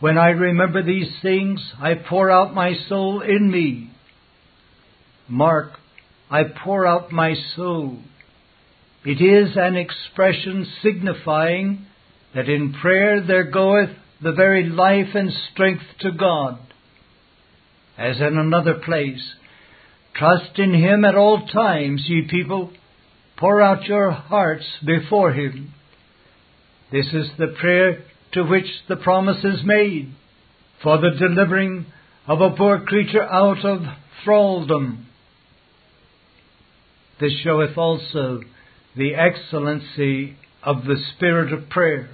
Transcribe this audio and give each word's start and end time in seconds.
When 0.00 0.16
I 0.16 0.28
remember 0.28 0.82
these 0.82 1.12
things, 1.22 1.60
I 1.80 1.94
pour 1.94 2.30
out 2.30 2.54
my 2.54 2.74
soul 2.88 3.20
in 3.20 3.50
me. 3.50 3.90
Mark, 5.28 5.72
I 6.30 6.42
pour 6.64 6.86
out 6.86 7.10
my 7.10 7.34
soul. 7.56 7.98
It 9.04 9.20
is 9.20 9.56
an 9.56 9.76
expression 9.76 10.66
signifying 10.82 11.86
that 12.34 12.48
in 12.48 12.74
prayer 12.74 13.24
there 13.26 13.50
goeth 13.50 13.90
the 14.22 14.32
very 14.32 14.68
life 14.68 15.14
and 15.14 15.30
strength 15.52 15.84
to 16.00 16.12
God. 16.12 16.58
As 17.96 18.18
in 18.18 18.38
another 18.38 18.74
place, 18.84 19.22
trust 20.14 20.58
in 20.58 20.74
Him 20.74 21.04
at 21.04 21.16
all 21.16 21.46
times, 21.46 22.04
ye 22.06 22.28
people. 22.28 22.70
Pour 23.36 23.60
out 23.60 23.84
your 23.84 24.10
hearts 24.10 24.66
before 24.84 25.32
Him. 25.32 25.72
This 26.92 27.06
is 27.12 27.30
the 27.38 27.54
prayer 27.60 28.04
to 28.32 28.42
which 28.42 28.66
the 28.88 28.96
promise 28.96 29.44
is 29.44 29.64
made 29.64 30.12
for 30.82 30.98
the 30.98 31.10
delivering 31.18 31.86
of 32.26 32.40
a 32.40 32.50
poor 32.50 32.80
creature 32.80 33.22
out 33.22 33.64
of 33.64 33.80
thraldom. 34.24 35.06
This 37.20 37.32
showeth 37.42 37.76
also 37.76 38.40
the 38.96 39.14
excellency 39.14 40.36
of 40.62 40.84
the 40.84 40.96
spirit 41.14 41.52
of 41.52 41.68
prayer. 41.70 42.10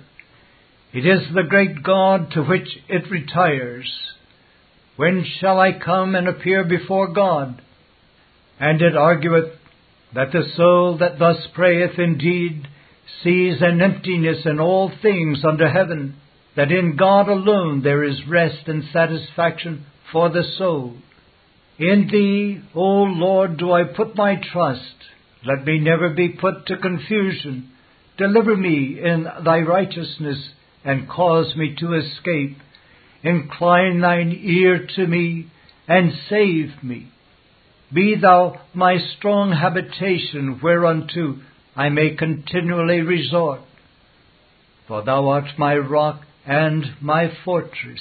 It 0.93 1.05
is 1.05 1.23
the 1.35 1.43
great 1.49 1.83
God 1.83 2.31
to 2.33 2.43
which 2.43 2.69
it 2.89 3.11
retires. 3.11 3.91
When 4.97 5.27
shall 5.41 5.59
I 5.59 5.73
come 5.73 6.15
and 6.15 6.29
appear 6.29 6.65
before 6.65 7.13
God? 7.13 7.61
And 8.61 8.81
it 8.81 8.97
argueth 8.97 9.53
that 10.15 10.31
the 10.31 10.45
soul 10.57 10.99
that 10.99 11.19
thus 11.19 11.39
prayeth 11.53 11.99
indeed 11.99 12.69
sees 13.23 13.57
an 13.61 13.81
emptiness 13.81 14.45
in 14.45 14.61
all 14.61 14.91
things 15.03 15.45
under 15.45 15.69
heaven, 15.69 16.17
that 16.57 16.71
in 16.71 16.97
God 16.97 17.29
alone 17.29 17.83
there 17.83 18.05
is 18.05 18.27
rest 18.29 18.67
and 18.69 18.85
satisfaction 18.93 19.87
for 20.13 20.29
the 20.31 20.45
soul. 20.57 20.95
In 21.79 22.09
Thee, 22.11 22.61
O 22.75 23.03
Lord, 23.03 23.57
do 23.57 23.73
I 23.73 23.85
put 23.85 24.17
my 24.17 24.37
trust. 24.53 24.95
Let 25.45 25.65
me 25.67 25.79
never 25.79 26.11
be 26.11 26.29
put 26.29 26.67
to 26.67 26.77
confusion. 26.77 27.71
Deliver 28.17 28.57
me 28.57 29.01
in 29.03 29.27
Thy 29.45 29.61
righteousness 29.61 30.39
and 30.85 31.09
cause 31.09 31.57
me 31.57 31.75
to 31.81 31.95
escape. 31.95 32.59
Incline 33.23 34.01
thine 34.01 34.39
ear 34.43 34.87
to 34.97 35.07
me 35.07 35.51
and 35.89 36.13
save 36.29 36.83
me. 36.83 37.09
Be 37.93 38.17
thou 38.21 38.61
my 38.75 38.99
strong 39.17 39.53
habitation 39.53 40.61
whereunto 40.63 41.39
I 41.77 41.89
may 41.89 42.15
continually 42.15 43.01
resort. 43.01 43.61
For 44.87 45.03
thou 45.03 45.29
art 45.29 45.59
my 45.59 45.77
rock 45.77 46.23
and 46.47 46.85
my 47.01 47.33
fortress. 47.45 48.01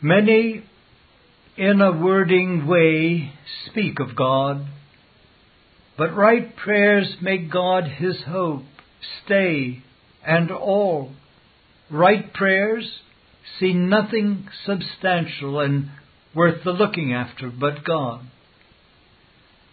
Many, 0.00 0.64
in 1.56 1.80
a 1.80 1.92
wording 1.92 2.66
way, 2.66 3.32
speak 3.66 3.98
of 3.98 4.14
God, 4.14 4.66
but 5.96 6.14
right 6.14 6.54
prayers 6.54 7.16
make 7.22 7.50
God 7.50 7.84
his 7.84 8.16
hope, 8.26 8.64
stay, 9.24 9.82
and 10.24 10.50
all. 10.50 11.12
Right 11.90 12.32
prayers 12.34 13.00
see 13.58 13.72
nothing 13.72 14.48
substantial 14.64 15.60
and 15.60 15.90
worth 16.34 16.64
the 16.64 16.72
looking 16.72 17.14
after 17.14 17.48
but 17.48 17.84
God. 17.84 18.26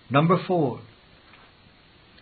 Number 0.10 0.38
four, 0.48 0.80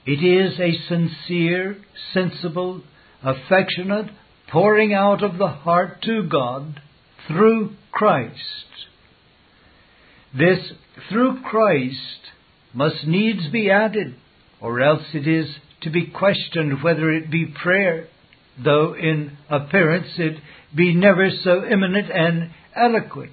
it 0.06 0.24
is 0.24 0.60
a 0.60 0.88
sincere, 0.88 1.78
sensible, 2.14 2.82
affectionate 3.24 4.08
pouring 4.52 4.94
out 4.94 5.24
of 5.24 5.38
the 5.38 5.48
heart 5.48 6.02
to 6.04 6.24
God 6.24 6.82
through 7.28 7.72
Christ. 7.92 8.38
This 10.38 10.60
through 11.10 11.42
Christ 11.42 11.98
must 12.74 13.06
needs 13.06 13.50
be 13.50 13.70
added, 13.70 14.16
or 14.60 14.82
else 14.82 15.04
it 15.14 15.28
is 15.28 15.48
to 15.82 15.90
be 15.90 16.08
questioned 16.08 16.84
whether 16.84 17.12
it 17.12 17.30
be 17.32 17.46
prayer, 17.46 18.08
though 18.64 18.94
in 18.94 19.38
appearance 19.50 20.08
it 20.18 20.38
be 20.76 20.94
never 20.94 21.30
so 21.44 21.62
eminent 21.62 22.10
and 22.12 22.52
eloquent. 22.76 23.32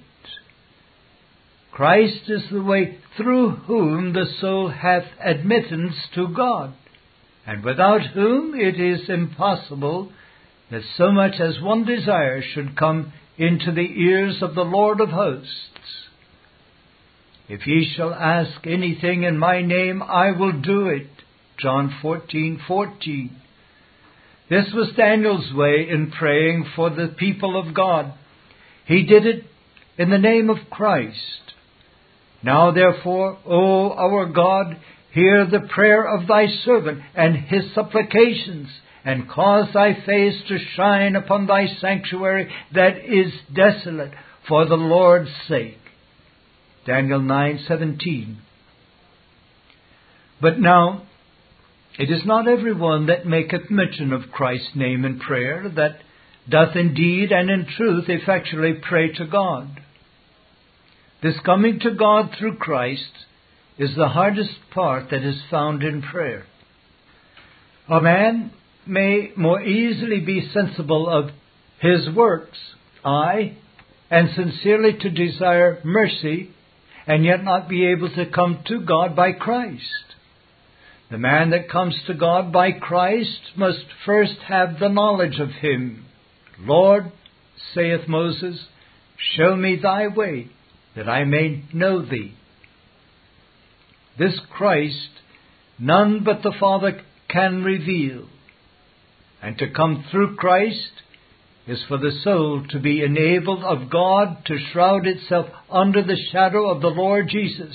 Christ 1.71 2.29
is 2.29 2.43
the 2.51 2.61
way 2.61 2.97
through 3.15 3.51
whom 3.51 4.13
the 4.13 4.25
soul 4.41 4.69
hath 4.69 5.05
admittance 5.19 5.95
to 6.15 6.27
God, 6.27 6.73
and 7.45 7.63
without 7.63 8.01
whom 8.13 8.53
it 8.53 8.79
is 8.79 9.09
impossible 9.09 10.11
that 10.71 10.81
so 10.97 11.11
much 11.11 11.39
as 11.39 11.61
one 11.61 11.85
desire 11.85 12.41
should 12.41 12.77
come 12.77 13.13
into 13.37 13.71
the 13.71 14.01
ears 14.01 14.41
of 14.41 14.55
the 14.55 14.65
Lord 14.65 14.99
of 14.99 15.09
hosts. 15.09 15.47
If 17.47 17.65
ye 17.65 17.91
shall 17.95 18.13
ask 18.13 18.67
anything 18.67 19.23
in 19.23 19.37
my 19.37 19.61
name, 19.61 20.03
I 20.03 20.31
will 20.31 20.51
do 20.51 20.87
it. 20.87 21.09
John 21.57 21.89
14:14. 22.01 23.31
This 24.49 24.71
was 24.73 24.91
Daniel's 24.95 25.53
way 25.53 25.87
in 25.89 26.11
praying 26.11 26.65
for 26.75 26.89
the 26.89 27.07
people 27.07 27.59
of 27.59 27.73
God. 27.73 28.13
He 28.85 29.03
did 29.03 29.25
it 29.25 29.45
in 29.97 30.09
the 30.09 30.17
name 30.17 30.49
of 30.49 30.69
Christ. 30.69 31.53
Now 32.43 32.71
therefore, 32.71 33.37
O 33.45 33.91
our 33.91 34.25
God, 34.27 34.77
hear 35.11 35.45
the 35.45 35.67
prayer 35.73 36.05
of 36.05 36.27
thy 36.27 36.47
servant 36.63 37.01
and 37.15 37.35
his 37.35 37.73
supplications, 37.73 38.69
and 39.03 39.29
cause 39.29 39.67
thy 39.73 39.93
face 40.05 40.35
to 40.47 40.57
shine 40.75 41.15
upon 41.15 41.47
thy 41.47 41.67
sanctuary 41.79 42.51
that 42.73 42.97
is 42.97 43.33
desolate 43.53 44.11
for 44.47 44.65
the 44.65 44.75
Lord's 44.75 45.31
sake. 45.47 45.79
Daniel 46.85 47.19
9:17. 47.19 48.37
But 50.41 50.59
now 50.59 51.03
it 51.97 52.09
is 52.09 52.25
not 52.25 52.47
every 52.47 52.73
one 52.73 53.07
that 53.07 53.25
maketh 53.25 53.69
mention 53.69 54.13
of 54.13 54.31
Christ's 54.31 54.75
name 54.75 55.03
in 55.03 55.19
prayer 55.19 55.67
that 55.75 55.99
doth 56.47 56.75
indeed 56.75 57.31
and 57.31 57.49
in 57.49 57.65
truth 57.65 58.05
effectually 58.07 58.73
pray 58.73 59.11
to 59.13 59.25
God. 59.25 59.81
This 61.21 61.35
coming 61.45 61.79
to 61.81 61.91
God 61.91 62.31
through 62.37 62.57
Christ 62.57 63.11
is 63.77 63.95
the 63.95 64.09
hardest 64.09 64.57
part 64.73 65.09
that 65.11 65.23
is 65.23 65.41
found 65.49 65.83
in 65.83 66.01
prayer. 66.01 66.45
A 67.89 68.01
man 68.01 68.51
may 68.85 69.31
more 69.35 69.61
easily 69.61 70.19
be 70.19 70.49
sensible 70.53 71.09
of 71.09 71.31
his 71.79 72.09
works, 72.15 72.57
ay, 73.03 73.57
and 74.11 74.29
sincerely 74.35 74.93
to 74.99 75.09
desire 75.09 75.79
mercy 75.83 76.51
and 77.07 77.25
yet 77.25 77.43
not 77.43 77.69
be 77.69 77.87
able 77.87 78.09
to 78.09 78.25
come 78.25 78.59
to 78.67 78.81
God 78.81 79.15
by 79.15 79.31
Christ. 79.31 79.83
The 81.09 81.17
man 81.17 81.49
that 81.51 81.69
comes 81.69 81.95
to 82.05 82.13
God 82.13 82.51
by 82.51 82.71
Christ 82.71 83.39
must 83.55 83.85
first 84.05 84.37
have 84.47 84.79
the 84.79 84.89
knowledge 84.89 85.39
of 85.39 85.49
Him. 85.49 86.05
Lord, 86.59 87.11
saith 87.73 88.07
Moses, 88.07 88.59
show 89.35 89.55
me 89.55 89.79
thy 89.81 90.07
way, 90.07 90.49
that 90.99 91.07
I 91.07 91.23
may 91.23 91.63
know 91.71 92.01
thee. 92.01 92.33
This 94.17 94.37
Christ 94.51 95.07
none 95.79 96.25
but 96.25 96.43
the 96.43 96.53
Father 96.59 97.01
can 97.29 97.63
reveal. 97.63 98.27
And 99.41 99.57
to 99.59 99.71
come 99.71 100.03
through 100.11 100.35
Christ 100.35 100.91
is 101.65 101.81
for 101.87 101.97
the 101.97 102.11
soul 102.21 102.65
to 102.71 102.79
be 102.81 103.01
enabled 103.01 103.63
of 103.63 103.89
God 103.89 104.43
to 104.47 104.57
shroud 104.73 105.07
itself 105.07 105.45
under 105.71 106.03
the 106.03 106.17
shadow 106.33 106.69
of 106.69 106.81
the 106.81 106.89
Lord 106.89 107.29
Jesus, 107.29 107.73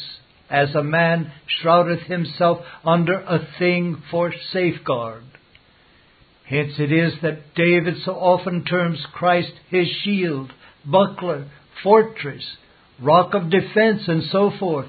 as 0.51 0.75
a 0.75 0.83
man 0.83 1.33
shroudeth 1.62 2.05
himself 2.05 2.59
under 2.85 3.21
a 3.21 3.49
thing 3.59 4.03
for 4.11 4.35
safeguard. 4.53 5.25
Hence 6.45 6.75
it 6.79 6.93
is 6.93 7.15
that 7.23 7.55
David 7.55 7.95
so 8.05 8.12
often 8.12 8.67
terms 8.67 8.99
Christ 9.15 9.53
his 9.70 9.88
shield, 10.03 10.53
buckler, 10.85 11.49
fortress, 11.82 12.44
rock 13.00 13.35
of 13.35 13.50
defense, 13.50 14.02
and 14.06 14.25
so 14.31 14.52
forth. 14.58 14.88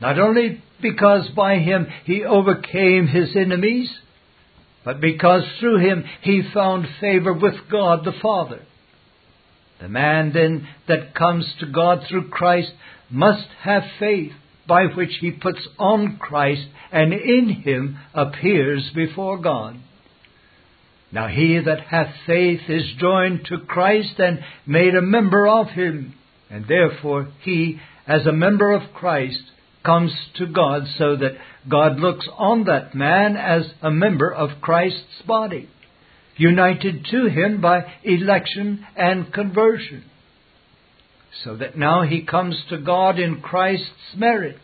Not 0.00 0.18
only 0.18 0.62
because 0.80 1.28
by 1.34 1.56
him 1.56 1.86
he 2.04 2.24
overcame 2.24 3.06
his 3.06 3.34
enemies, 3.34 3.90
but 4.84 5.00
because 5.00 5.42
through 5.58 5.78
him 5.78 6.04
he 6.22 6.42
found 6.54 6.86
favor 7.00 7.32
with 7.32 7.54
God 7.70 8.04
the 8.04 8.12
Father. 8.22 8.62
The 9.80 9.88
man 9.88 10.32
then 10.32 10.68
that 10.86 11.14
comes 11.14 11.46
to 11.60 11.66
God 11.66 12.04
through 12.08 12.30
Christ 12.30 12.72
must 13.10 13.46
have 13.62 13.82
faith 13.98 14.32
by 14.66 14.84
which 14.86 15.16
he 15.20 15.30
puts 15.30 15.66
on 15.78 16.18
Christ 16.18 16.66
and 16.92 17.12
in 17.12 17.62
him 17.64 17.98
appears 18.14 18.90
before 18.94 19.38
God. 19.38 19.76
Now 21.10 21.28
he 21.28 21.58
that 21.58 21.80
hath 21.80 22.14
faith 22.26 22.60
is 22.68 22.92
joined 22.98 23.46
to 23.46 23.58
Christ 23.58 24.18
and 24.18 24.40
made 24.66 24.94
a 24.94 25.02
member 25.02 25.48
of 25.48 25.68
him, 25.68 26.14
and 26.50 26.66
therefore 26.66 27.28
he, 27.42 27.78
as 28.06 28.26
a 28.26 28.32
member 28.32 28.72
of 28.72 28.94
Christ, 28.94 29.42
comes 29.84 30.12
to 30.36 30.46
God 30.46 30.82
so 30.98 31.16
that 31.16 31.36
God 31.68 31.98
looks 31.98 32.26
on 32.36 32.64
that 32.64 32.94
man 32.94 33.36
as 33.36 33.62
a 33.82 33.90
member 33.90 34.32
of 34.32 34.60
Christ's 34.60 35.22
body. 35.26 35.68
united 36.38 37.04
to 37.10 37.26
Him 37.26 37.60
by 37.60 37.84
election 38.04 38.86
and 38.96 39.32
conversion. 39.32 40.04
So 41.44 41.56
that 41.56 41.76
now 41.76 42.02
he 42.02 42.22
comes 42.22 42.56
to 42.70 42.78
God 42.78 43.18
in 43.18 43.40
Christ's 43.40 44.14
merits, 44.16 44.58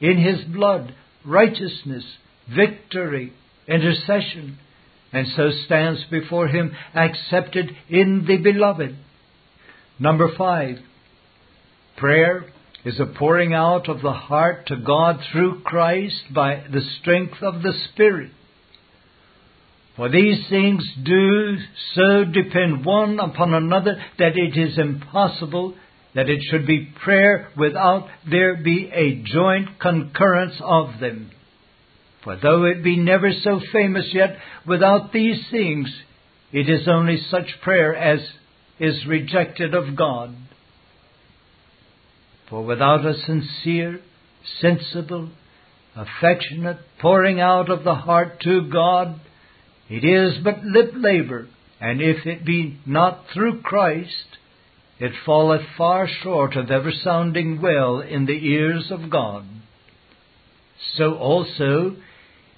in 0.00 0.18
His 0.18 0.44
blood, 0.44 0.94
righteousness, 1.24 2.04
victory, 2.48 3.32
intercession, 3.68 4.58
and 5.12 5.26
so 5.36 5.50
stands 5.66 6.02
before 6.10 6.48
Him 6.48 6.74
accepted 6.94 7.70
in 7.88 8.24
the 8.26 8.38
Beloved. 8.38 8.96
Number 9.98 10.28
five, 10.36 10.78
prayer 11.96 12.44
is 12.84 12.98
a 12.98 13.06
pouring 13.06 13.54
out 13.54 13.88
of 13.88 14.02
the 14.02 14.12
heart 14.12 14.66
to 14.66 14.76
God 14.76 15.20
through 15.30 15.62
Christ 15.62 16.22
by 16.34 16.64
the 16.72 16.82
strength 17.00 17.42
of 17.42 17.62
the 17.62 17.72
Spirit. 17.90 18.32
For 19.96 20.08
these 20.08 20.48
things 20.48 20.82
do 21.04 21.56
so 21.94 22.24
depend 22.24 22.84
one 22.84 23.20
upon 23.20 23.54
another 23.54 24.02
that 24.18 24.36
it 24.36 24.58
is 24.58 24.78
impossible 24.78 25.74
that 26.14 26.28
it 26.28 26.40
should 26.50 26.66
be 26.66 26.92
prayer 27.04 27.48
without 27.56 28.08
there 28.28 28.56
be 28.56 28.90
a 28.92 29.22
joint 29.22 29.78
concurrence 29.80 30.60
of 30.62 31.00
them. 31.00 31.30
For 32.24 32.36
though 32.36 32.64
it 32.64 32.84
be 32.84 32.96
never 32.96 33.32
so 33.42 33.60
famous 33.72 34.08
yet, 34.12 34.36
without 34.66 35.12
these 35.12 35.42
things, 35.50 35.92
it 36.52 36.68
is 36.68 36.86
only 36.86 37.18
such 37.30 37.60
prayer 37.62 37.94
as 37.94 38.20
is 38.78 39.06
rejected 39.06 39.74
of 39.74 39.96
God. 39.96 40.34
For 42.52 42.62
without 42.62 43.06
a 43.06 43.14
sincere, 43.14 44.00
sensible, 44.60 45.30
affectionate 45.96 46.80
pouring 47.00 47.40
out 47.40 47.70
of 47.70 47.82
the 47.82 47.94
heart 47.94 48.42
to 48.42 48.68
God, 48.70 49.18
it 49.88 50.04
is 50.04 50.44
but 50.44 50.62
lip 50.62 50.92
labor, 50.94 51.48
and 51.80 52.02
if 52.02 52.26
it 52.26 52.44
be 52.44 52.78
not 52.84 53.24
through 53.32 53.62
Christ, 53.62 54.36
it 54.98 55.12
falleth 55.24 55.62
far 55.78 56.06
short 56.22 56.54
of 56.54 56.70
ever 56.70 56.92
sounding 57.02 57.62
well 57.62 58.00
in 58.00 58.26
the 58.26 58.46
ears 58.46 58.90
of 58.90 59.08
God. 59.08 59.46
So 60.98 61.14
also, 61.14 61.96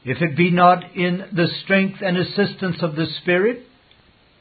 if 0.05 0.21
it 0.21 0.37
be 0.37 0.51
not 0.51 0.97
in 0.97 1.23
the 1.33 1.47
strength 1.63 2.01
and 2.01 2.17
assistance 2.17 2.79
of 2.83 2.97
the 2.97 3.07
Spirit, 3.23 3.63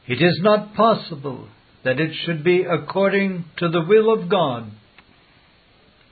it 0.07 0.19
is 0.19 0.39
not 0.41 0.73
possible 0.73 1.47
that 1.83 1.99
it 1.99 2.15
should 2.25 2.43
be 2.43 2.63
according 2.63 3.45
to 3.57 3.69
the 3.69 3.85
will 3.87 4.11
of 4.11 4.29
God. 4.29 4.71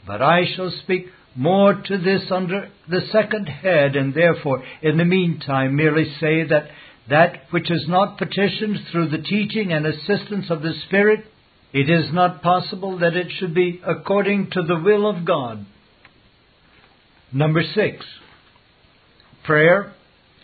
But 0.06 0.22
I 0.22 0.46
shall 0.56 0.72
speak 0.84 1.08
more 1.36 1.74
to 1.74 1.98
this 1.98 2.24
under 2.32 2.70
the 2.90 3.02
second 3.12 3.48
head, 3.48 3.96
and 3.96 4.14
therefore, 4.14 4.64
in 4.82 4.98
the 4.98 5.06
meantime, 5.06 5.76
merely 5.76 6.06
say 6.20 6.44
that 6.44 6.68
that 7.10 7.44
which 7.52 7.72
is 7.72 7.86
not 7.88 8.18
petitioned 8.18 8.78
through 8.92 9.10
the 9.10 9.18
teaching 9.18 9.72
and 9.72 9.86
assistance 9.86 10.50
of 10.50 10.62
the 10.62 10.74
Spirit, 10.88 11.26
it 11.74 11.90
is 11.90 12.12
not 12.14 12.42
possible 12.42 13.00
that 13.00 13.16
it 13.16 13.32
should 13.32 13.54
be 13.54 13.82
according 13.86 14.50
to 14.52 14.62
the 14.62 14.80
will 14.80 15.10
of 15.10 15.26
God. 15.26 15.66
Number 17.32 17.64
six, 17.64 18.06
prayer 19.46 19.94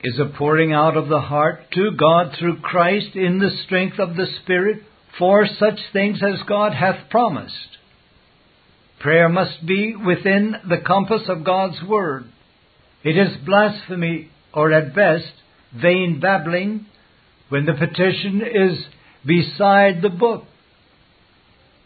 is 0.04 0.20
a 0.20 0.38
pouring 0.38 0.72
out 0.74 0.96
of 0.96 1.10
the 1.10 1.22
heart 1.22 1.72
to 1.74 1.92
God 1.92 2.36
through 2.38 2.62
Christ 2.62 3.16
in 3.16 3.40
the 3.40 3.52
strength 3.66 4.00
of 4.00 4.16
the 4.16 4.28
Spirit 4.42 4.84
for 5.20 5.46
such 5.46 5.80
things 5.92 6.20
as 6.24 6.48
God 6.48 6.74
hath 6.74 7.10
promised. 7.10 7.77
Prayer 9.00 9.30
must 9.30 9.66
be 9.66 9.96
within 9.96 10.56
the 10.68 10.82
compass 10.86 11.24
of 11.28 11.44
God's 11.44 11.82
Word. 11.88 12.26
It 13.04 13.18
is 13.18 13.46
blasphemy, 13.46 14.30
or 14.54 14.72
at 14.72 14.96
best, 14.96 15.32
vain 15.80 16.20
babbling, 16.20 16.88
when 17.50 17.66
the 17.66 17.74
petition 17.74 18.42
is 18.42 18.86
beside 19.26 20.02
the 20.02 20.10
book. 20.10 20.46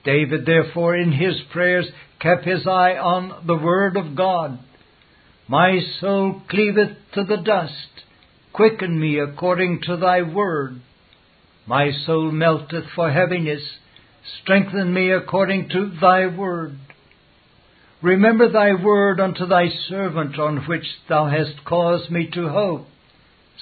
David, 0.04 0.46
therefore, 0.46 0.96
in 0.96 1.12
his 1.12 1.36
prayers 1.52 1.88
kept 2.20 2.46
his 2.46 2.66
eye 2.66 2.96
on 2.96 3.46
the 3.46 3.58
Word 3.58 3.98
of 3.98 4.16
God. 4.16 4.60
My 5.48 5.80
soul 6.00 6.42
cleaveth 6.50 6.98
to 7.14 7.24
the 7.24 7.38
dust. 7.38 7.74
Quicken 8.54 9.00
me 9.00 9.20
according 9.20 9.82
to 9.86 9.98
thy 9.98 10.22
word. 10.22 10.82
My 11.66 11.92
soul 12.06 12.32
melteth 12.32 12.86
for 12.96 13.12
heaviness. 13.12 13.62
Strengthen 14.42 14.94
me 14.94 15.12
according 15.12 15.70
to 15.70 15.92
thy 16.00 16.28
word. 16.28 16.78
Remember 18.02 18.50
thy 18.50 18.74
word 18.74 19.20
unto 19.20 19.46
thy 19.46 19.70
servant 19.88 20.40
on 20.40 20.66
which 20.66 20.86
thou 21.08 21.28
hast 21.28 21.64
caused 21.66 22.10
me 22.10 22.30
to 22.34 22.50
hope. 22.50 22.88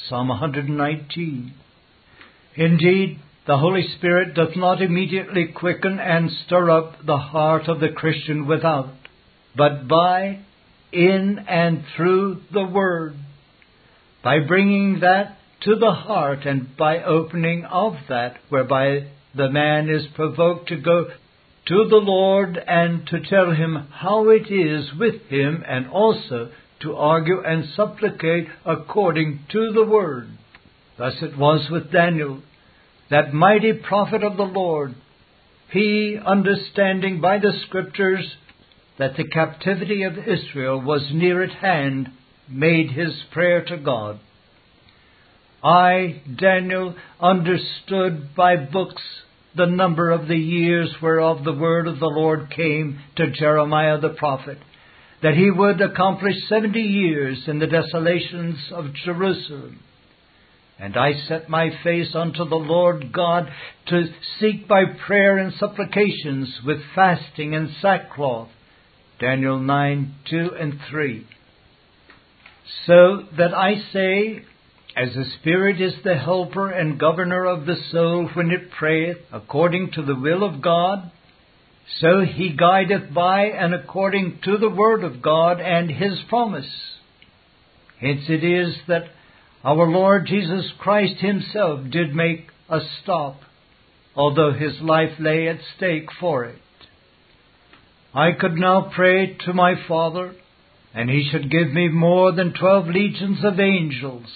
Psalm 0.08 0.30
119. 0.30 1.54
Indeed, 2.56 3.20
the 3.46 3.58
Holy 3.58 3.86
Spirit 3.98 4.36
doth 4.36 4.56
not 4.56 4.82
immediately 4.82 5.48
quicken 5.48 6.00
and 6.00 6.32
stir 6.46 6.70
up 6.70 7.06
the 7.06 7.18
heart 7.18 7.68
of 7.68 7.82
the 7.82 7.90
Christian 7.90 8.48
without, 8.48 8.94
but 9.58 9.88
by, 9.90 10.40
in, 10.94 11.40
and 11.48 11.84
through 11.98 12.42
the 12.54 12.64
Word, 12.64 13.16
by 14.24 14.40
bringing 14.40 15.02
that 15.02 15.38
to 15.62 15.76
the 15.76 15.92
heart 15.92 16.46
and 16.46 16.78
by 16.78 17.04
opening 17.04 17.66
of 17.66 17.94
that 18.08 18.38
whereby 18.48 19.08
the 19.36 19.50
man 19.50 19.90
is 19.90 20.06
provoked 20.16 20.70
to 20.70 20.78
go 20.78 21.08
to 21.70 21.86
the 21.88 21.98
Lord 21.98 22.58
and 22.58 23.06
to 23.08 23.20
tell 23.30 23.52
him 23.52 23.88
how 23.92 24.30
it 24.30 24.52
is 24.52 24.90
with 25.00 25.22
him 25.30 25.64
and 25.68 25.88
also 25.88 26.52
to 26.82 26.96
argue 26.96 27.44
and 27.46 27.70
supplicate 27.76 28.48
according 28.66 29.46
to 29.52 29.72
the 29.72 29.86
word. 29.86 30.30
Thus 30.98 31.14
it 31.22 31.38
was 31.38 31.70
with 31.70 31.92
Daniel, 31.92 32.42
that 33.12 33.34
mighty 33.34 33.74
prophet 33.74 34.24
of 34.24 34.36
the 34.36 34.44
Lord. 34.44 34.96
He, 35.72 36.18
understanding 36.26 37.22
by 37.22 37.38
the 37.38 37.54
Scriptures 37.68 38.26
that 38.98 39.16
the 39.16 39.28
captivity 39.28 40.04
of 40.04 40.18
Israel 40.18 40.82
was 40.82 41.10
near 41.14 41.44
at 41.44 41.52
hand, 41.52 42.10
made 42.50 42.92
his 42.92 43.12
prayer 43.32 43.64
to 43.66 43.78
God. 43.78 44.20
I, 45.64 46.24
Daniel, 46.36 46.96
understood 47.20 48.36
by 48.36 48.56
books 48.56 49.04
the 49.60 49.66
number 49.66 50.10
of 50.10 50.30
the 50.30 50.38
years 50.38 50.90
whereof 51.02 51.44
the 51.44 51.52
word 51.52 51.86
of 51.86 52.00
the 52.00 52.06
Lord 52.06 52.50
came 52.56 52.98
to 53.18 53.30
Jeremiah 53.30 54.00
the 54.00 54.16
prophet, 54.18 54.58
that 55.22 55.34
he 55.34 55.52
would 55.52 55.82
accomplish 55.82 56.36
seventy 56.48 56.82
years 56.82 57.44
in 57.46 57.60
the 57.60 57.68
desolations 57.68 58.58
of 58.72 58.94
Jerusalem. 59.04 59.82
And 60.80 60.96
I 60.96 61.12
set 61.28 61.50
my 61.50 61.72
face 61.84 62.16
unto 62.16 62.48
the 62.48 62.56
Lord 62.56 63.12
God 63.12 63.50
to 63.88 64.08
seek 64.40 64.66
by 64.66 64.84
prayer 65.06 65.38
and 65.38 65.54
supplications 65.60 66.62
with 66.66 66.78
fasting 66.96 67.54
and 67.54 67.70
sackcloth. 67.82 68.48
Daniel 69.20 69.60
9, 69.60 70.16
2 70.30 70.52
and 70.58 70.80
3. 70.90 71.28
So 72.86 73.26
that 73.38 73.54
I 73.54 73.76
say, 73.92 74.46
as 75.00 75.14
the 75.14 75.26
Spirit 75.40 75.80
is 75.80 75.94
the 76.04 76.16
helper 76.16 76.70
and 76.70 77.00
governor 77.00 77.46
of 77.46 77.66
the 77.66 77.78
soul 77.90 78.30
when 78.34 78.52
it 78.52 78.70
prayeth 78.78 79.18
according 79.32 79.92
to 79.92 80.02
the 80.02 80.16
will 80.16 80.44
of 80.44 80.62
God, 80.62 81.10
so 82.02 82.22
he 82.22 82.50
guideth 82.50 83.14
by 83.14 83.46
and 83.46 83.74
according 83.74 84.40
to 84.44 84.58
the 84.58 84.70
word 84.70 85.06
of 85.06 85.22
God 85.22 85.62
and 85.62 85.90
his 85.90 86.20
promise. 86.28 86.70
Hence 88.02 88.24
it 88.28 88.44
is 88.44 88.76
that 88.90 89.06
our 89.64 89.88
Lord 89.88 90.28
Jesus 90.28 90.66
Christ 90.80 91.20
himself 91.20 91.90
did 91.90 92.14
make 92.14 92.48
a 92.68 92.80
stop, 93.02 93.40
although 94.16 94.52
his 94.52 94.82
life 94.82 95.14
lay 95.18 95.48
at 95.48 95.60
stake 95.78 96.10
for 96.20 96.44
it. 96.44 96.60
I 98.14 98.32
could 98.38 98.56
now 98.56 98.92
pray 98.94 99.38
to 99.46 99.54
my 99.54 99.76
Father, 99.88 100.36
and 100.94 101.10
he 101.10 101.30
should 101.32 101.50
give 101.50 101.72
me 101.72 101.88
more 101.88 102.34
than 102.34 102.54
twelve 102.54 102.88
legions 102.88 103.40
of 103.46 103.62
angels 103.62 104.28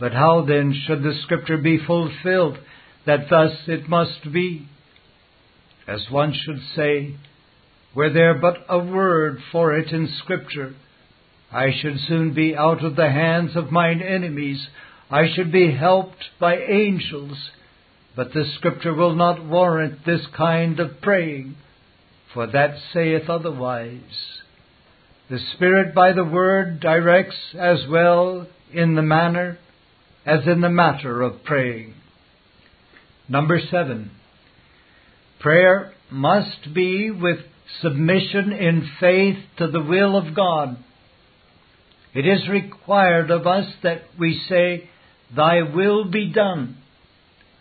but 0.00 0.12
how 0.12 0.46
then 0.46 0.74
should 0.86 1.02
the 1.02 1.14
Scripture 1.22 1.58
be 1.58 1.78
fulfilled 1.86 2.58
that 3.04 3.28
thus 3.28 3.52
it 3.66 3.88
must 3.88 4.32
be? 4.32 4.66
As 5.86 6.10
one 6.10 6.32
should 6.32 6.60
say, 6.74 7.16
were 7.94 8.10
there 8.10 8.38
but 8.38 8.64
a 8.68 8.78
word 8.78 9.40
for 9.52 9.76
it 9.76 9.92
in 9.92 10.08
Scripture, 10.22 10.74
I 11.52 11.70
should 11.78 11.98
soon 12.08 12.32
be 12.32 12.56
out 12.56 12.82
of 12.82 12.96
the 12.96 13.10
hands 13.10 13.56
of 13.56 13.72
mine 13.72 14.00
enemies. 14.00 14.68
I 15.10 15.24
should 15.34 15.50
be 15.52 15.72
helped 15.72 16.24
by 16.38 16.56
angels. 16.56 17.50
But 18.14 18.32
the 18.32 18.44
Scripture 18.56 18.94
will 18.94 19.14
not 19.14 19.44
warrant 19.44 20.04
this 20.06 20.26
kind 20.36 20.78
of 20.78 21.00
praying, 21.00 21.56
for 22.32 22.46
that 22.46 22.76
saith 22.92 23.28
otherwise. 23.28 24.00
The 25.28 25.40
Spirit 25.54 25.94
by 25.94 26.12
the 26.12 26.24
Word 26.24 26.80
directs 26.80 27.36
as 27.58 27.80
well 27.88 28.46
in 28.72 28.94
the 28.94 29.02
manner 29.02 29.58
as 30.26 30.46
in 30.46 30.60
the 30.60 30.68
matter 30.68 31.22
of 31.22 31.44
praying. 31.44 31.94
Number 33.28 33.60
seven, 33.70 34.10
prayer 35.40 35.92
must 36.10 36.74
be 36.74 37.10
with 37.10 37.38
submission 37.80 38.52
in 38.52 38.90
faith 38.98 39.38
to 39.58 39.68
the 39.68 39.82
will 39.82 40.16
of 40.16 40.34
God. 40.34 40.76
It 42.12 42.26
is 42.26 42.48
required 42.48 43.30
of 43.30 43.46
us 43.46 43.66
that 43.82 44.02
we 44.18 44.40
say, 44.48 44.90
Thy 45.34 45.62
will 45.62 46.10
be 46.10 46.32
done. 46.32 46.76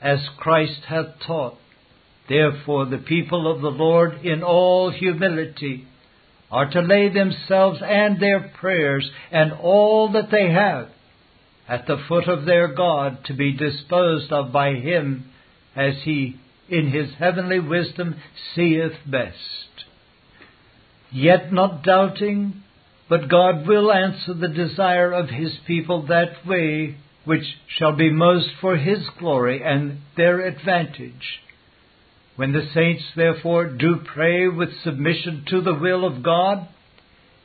as 0.02 0.20
Christ 0.38 0.82
hath 0.88 1.20
taught. 1.28 1.58
Therefore 2.30 2.86
the 2.86 2.98
people 2.98 3.52
of 3.52 3.62
the 3.62 3.70
Lord 3.70 4.26
in 4.26 4.44
all 4.44 4.92
humility 4.92 5.86
are 6.50 6.70
to 6.72 6.82
lay 6.82 7.10
themselves 7.10 7.80
and 7.84 8.20
their 8.20 8.52
prayers 8.60 9.10
and 9.32 9.52
all 9.52 10.12
that 10.14 10.32
they 10.32 10.50
have 10.52 10.90
at 11.70 11.86
the 11.86 12.04
foot 12.08 12.28
of 12.28 12.46
their 12.46 12.68
God 12.68 13.24
to 13.26 13.34
be 13.34 13.56
disposed 13.56 14.32
of 14.32 14.52
by 14.52 14.74
Him 14.74 15.26
as 15.76 15.94
He 16.04 16.36
in 16.68 16.92
His 16.92 17.12
heavenly 17.20 17.60
wisdom 17.60 18.16
seeth 18.56 18.98
best. 19.06 19.38
Yet 21.12 21.54
not 21.54 21.84
doubting, 21.84 22.64
but 23.08 23.30
God 23.30 23.68
will 23.68 23.92
answer 23.92 24.34
the 24.34 24.48
desire 24.48 25.12
of 25.12 25.30
His 25.30 25.58
people 25.68 26.08
that 26.08 26.46
way 26.46 26.98
which 27.24 27.46
shall 27.78 27.96
be 27.96 28.10
most 28.10 28.48
for 28.60 28.76
His 28.76 29.00
glory 29.20 29.62
and 29.64 30.00
their 30.18 30.42
advantage. 30.42 31.40
When 32.36 32.52
the 32.52 32.68
saints 32.74 33.04
therefore 33.16 33.66
do 33.66 33.98
pray 34.14 34.48
with 34.48 34.70
submission 34.84 35.46
to 35.50 35.62
the 35.62 35.76
will 35.76 36.06
of 36.06 36.24
God, 36.24 36.68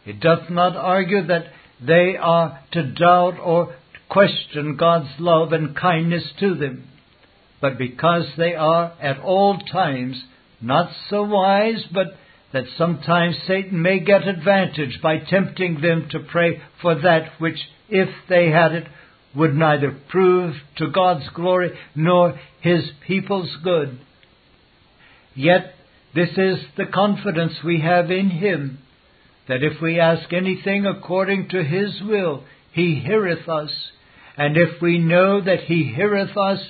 it 0.06 0.20
doth 0.20 0.48
not 0.48 0.76
argue 0.76 1.26
that 1.26 1.46
they 1.84 2.16
are 2.16 2.60
to 2.72 2.92
doubt 2.92 3.38
or 3.42 3.74
question 4.14 4.76
God's 4.76 5.11
love 5.18 5.52
and 5.52 5.76
kindness 5.76 6.25
to 6.40 6.54
them, 6.54 6.88
but 7.61 7.76
because 7.76 8.25
they 8.38 8.54
are 8.54 8.94
at 9.02 9.21
all 9.21 9.59
times 9.59 10.16
not 10.62 10.90
so 11.11 11.25
wise, 11.25 11.85
but 11.92 12.06
that 12.54 12.64
sometimes 12.78 13.37
Satan 13.47 13.83
may 13.83 14.00
get 14.00 14.26
advantage 14.26 15.00
by 15.02 15.18
tempting 15.18 15.80
them 15.83 16.09
to 16.12 16.21
pray 16.21 16.62
for 16.80 16.94
that 16.94 17.33
which, 17.38 17.59
if 17.90 18.09
they 18.30 18.49
had 18.49 18.73
it, 18.73 18.87
would 19.37 19.54
neither 19.54 19.90
prove 20.09 20.54
to 20.76 20.90
God's 20.90 21.28
glory 21.35 21.76
nor 21.94 22.38
his 22.61 22.85
people's 23.06 23.50
good. 23.62 23.99
Yet 25.35 25.75
this 26.14 26.30
is 26.37 26.59
the 26.76 26.87
confidence 26.87 27.54
we 27.64 27.80
have 27.80 28.11
in 28.11 28.30
Him, 28.30 28.78
that 29.49 29.64
if 29.64 29.83
we 29.83 29.99
ask 29.99 30.33
anything 30.33 30.87
according 30.87 31.49
to 31.49 31.64
His 31.64 32.00
will, 32.00 32.44
He 32.73 32.94
heareth 32.94 33.49
us. 33.49 33.71
And 34.36 34.56
if 34.56 34.80
we 34.82 34.98
know 34.98 35.40
that 35.40 35.60
He 35.64 35.84
heareth 35.84 36.36
us, 36.36 36.60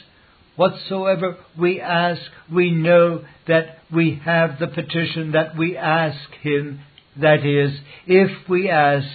whatsoever 0.57 1.39
we 1.59 1.81
ask, 1.81 2.21
we 2.53 2.71
know 2.71 3.25
that 3.49 3.79
we 3.93 4.21
have 4.25 4.59
the 4.59 4.67
petition 4.67 5.33
that 5.33 5.57
we 5.57 5.77
ask 5.77 6.31
Him. 6.43 6.81
That 7.21 7.45
is, 7.47 7.79
if 8.07 8.49
we 8.49 8.69
ask 8.69 9.09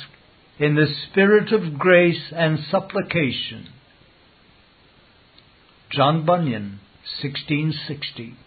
in 0.57 0.75
the 0.75 0.87
spirit 1.09 1.51
of 1.51 1.77
grace 1.77 2.31
and 2.35 2.59
supplication. 2.69 3.67
John 5.91 6.25
Bunyan, 6.25 6.79
1660 7.21 8.37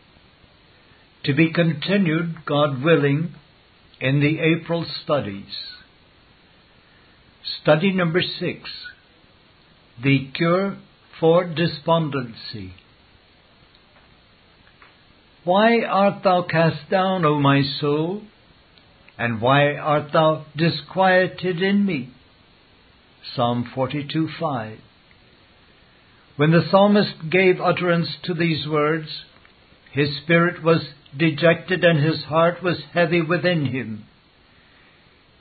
to 1.24 1.34
be 1.34 1.52
continued, 1.52 2.44
God 2.44 2.82
willing, 2.82 3.34
in 4.00 4.20
the 4.20 4.40
April 4.40 4.84
studies. 5.04 5.54
Study 7.62 7.92
number 7.92 8.20
six 8.22 8.68
The 10.00 10.28
Cure 10.34 10.78
for 11.20 11.44
Despondency. 11.44 12.72
Why 15.44 15.82
art 15.82 16.22
thou 16.22 16.42
cast 16.42 16.88
down, 16.88 17.24
O 17.24 17.38
my 17.38 17.62
soul? 17.80 18.22
And 19.18 19.40
why 19.40 19.76
art 19.76 20.12
thou 20.12 20.46
disquieted 20.56 21.60
in 21.60 21.84
me? 21.84 22.10
Psalm 23.34 23.70
42 23.74 24.28
5. 24.38 24.78
When 26.36 26.50
the 26.50 26.66
psalmist 26.70 27.30
gave 27.30 27.60
utterance 27.60 28.08
to 28.24 28.34
these 28.34 28.66
words, 28.66 29.08
his 29.92 30.16
spirit 30.22 30.62
was 30.62 30.80
dejected, 31.16 31.84
and 31.84 32.02
his 32.02 32.24
heart 32.24 32.62
was 32.62 32.82
heavy 32.94 33.20
within 33.20 33.66
him. 33.66 34.06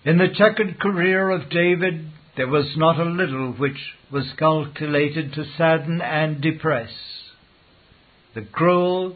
In 0.04 0.18
the 0.18 0.34
checkered 0.36 0.80
career 0.80 1.30
of 1.30 1.50
David, 1.50 2.12
there 2.42 2.48
was 2.48 2.76
not 2.76 3.00
a 3.00 3.04
little 3.04 3.52
which 3.52 3.78
was 4.12 4.26
calculated 4.40 5.32
to 5.32 5.46
sadden 5.60 6.02
and 6.02 6.42
depress. 6.42 6.90
The 8.34 8.42
cruel 8.42 9.16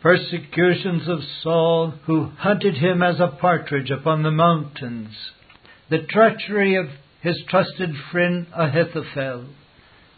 persecutions 0.00 1.06
of 1.06 1.18
Saul, 1.42 1.92
who 2.06 2.30
hunted 2.38 2.76
him 2.76 3.02
as 3.02 3.20
a 3.20 3.36
partridge 3.38 3.90
upon 3.90 4.22
the 4.22 4.30
mountains, 4.30 5.14
the 5.90 6.06
treachery 6.08 6.76
of 6.76 6.86
his 7.20 7.36
trusted 7.50 7.90
friend 8.10 8.46
Ahithophel, 8.54 9.44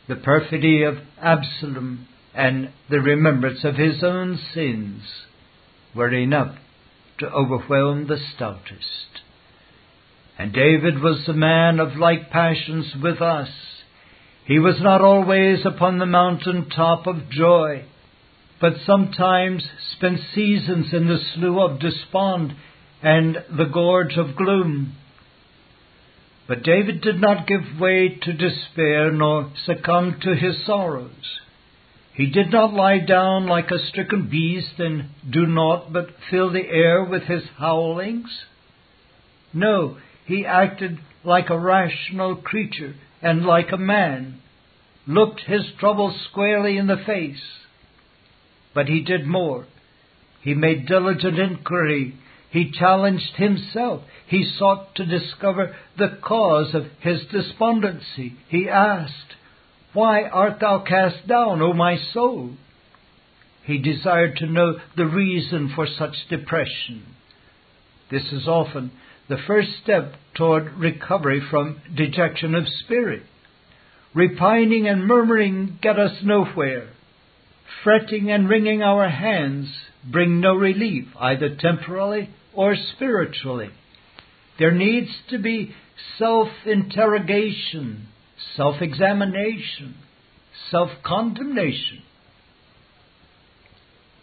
the 0.07 0.15
perfidy 0.15 0.85
of 0.85 0.99
Absalom, 1.21 2.07
and 2.33 2.71
the 2.89 3.01
remembrance 3.01 3.65
of 3.65 3.75
his 3.75 4.05
own 4.05 4.39
sins 4.55 5.03
were 5.97 6.15
enough 6.15 6.57
to 7.19 7.27
overwhelm 7.29 8.07
the 8.07 8.21
stoutest. 8.37 9.26
And 10.39 10.53
David 10.53 11.01
was 11.03 11.27
a 11.29 11.33
man 11.33 11.81
of 11.81 11.97
like 11.97 12.31
passions 12.31 12.93
with 13.03 13.23
us. 13.23 13.49
He 14.45 14.59
was 14.59 14.77
not 14.81 15.01
always 15.01 15.65
upon 15.65 15.99
the 15.99 16.07
mountain 16.07 16.69
top 16.69 17.07
of 17.07 17.31
joy, 17.31 17.85
but 18.61 18.75
sometimes 18.85 19.65
spent 19.97 20.21
seasons 20.35 20.93
in 20.93 21.09
the 21.09 21.19
slough 21.35 21.73
of 21.73 21.81
despond 21.81 22.55
and 23.03 23.37
the 23.57 23.65
gorge 23.65 24.17
of 24.17 24.37
gloom. 24.37 24.95
But 26.47 26.63
David 26.63 27.01
did 27.01 27.21
not 27.21 27.47
give 27.47 27.81
way 27.81 28.19
to 28.23 28.33
despair 28.33 29.11
nor 29.11 29.51
succumb 29.65 30.21
to 30.23 30.35
his 30.35 30.65
sorrows. 30.65 31.41
He 32.15 32.27
did 32.27 32.53
not 32.53 32.73
lie 32.73 33.01
down 33.01 33.47
like 33.47 33.71
a 33.71 33.85
stricken 33.89 34.29
beast 34.31 34.79
and 34.79 35.11
do 35.29 35.45
naught 35.45 35.93
but 35.93 36.07
fill 36.31 36.51
the 36.51 36.67
air 36.67 37.05
with 37.05 37.25
his 37.25 37.43
howlings. 37.59 38.31
No, 39.53 39.97
he 40.27 40.45
acted 40.45 40.99
like 41.25 41.51
a 41.51 41.59
rational 41.59 42.37
creature 42.37 42.95
and 43.23 43.45
like 43.45 43.73
a 43.73 43.79
man, 43.79 44.41
looked 45.07 45.41
his 45.41 45.63
trouble 45.79 46.15
squarely 46.31 46.77
in 46.77 46.87
the 46.87 47.03
face. 47.07 47.43
But 48.75 48.89
he 48.89 49.01
did 49.01 49.27
more. 49.27 49.67
He 50.43 50.55
made 50.55 50.87
diligent 50.87 51.39
inquiry. 51.39 52.17
He 52.51 52.71
challenged 52.71 53.37
himself. 53.37 54.03
He 54.27 54.45
sought 54.59 54.95
to 54.97 55.07
discover 55.07 55.75
the 55.99 56.19
cause 56.23 56.75
of 56.75 56.87
his 57.01 57.23
despondency. 57.31 58.37
He 58.49 58.69
asked, 58.69 59.35
why 59.93 60.25
art 60.25 60.59
thou 60.61 60.85
cast 60.87 61.27
down, 61.27 61.63
O 61.63 61.73
my 61.73 61.97
soul? 62.13 62.51
He 63.65 63.79
desired 63.79 64.37
to 64.37 64.47
know 64.47 64.79
the 64.97 65.07
reason 65.07 65.73
for 65.75 65.87
such 65.87 66.15
depression. 66.29 67.03
This 68.11 68.25
is 68.31 68.47
often 68.47 68.93
the 69.29 69.39
first 69.47 69.69
step 69.83 70.15
toward 70.35 70.73
recovery 70.75 71.43
from 71.51 71.81
dejection 71.95 72.55
of 72.55 72.65
spirit. 72.85 73.23
Repining 74.15 74.87
and 74.89 75.07
murmuring 75.07 75.79
get 75.83 75.99
us 75.99 76.23
nowhere. 76.23 76.91
Fretting 77.83 78.31
and 78.31 78.49
wringing 78.49 78.83
our 78.83 79.09
hands 79.09 79.69
bring 80.11 80.41
no 80.41 80.55
relief, 80.55 81.07
either 81.19 81.55
temporally 81.57 82.31
or 82.55 82.77
spiritually. 82.95 83.71
There 84.59 84.73
needs 84.73 85.11
to 85.31 85.39
be 85.39 85.75
self 86.19 86.49
interrogation 86.65 88.09
self 88.57 88.81
examination, 88.81 89.95
self 90.71 90.91
condemnation. 91.05 92.03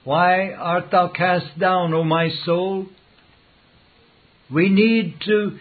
Why 0.04 0.52
art 0.52 0.86
thou 0.92 1.10
cast 1.16 1.58
down, 1.60 1.94
O 1.94 2.04
my 2.04 2.30
soul? 2.46 2.88
We 4.52 4.70
need 4.70 5.22
to 5.26 5.58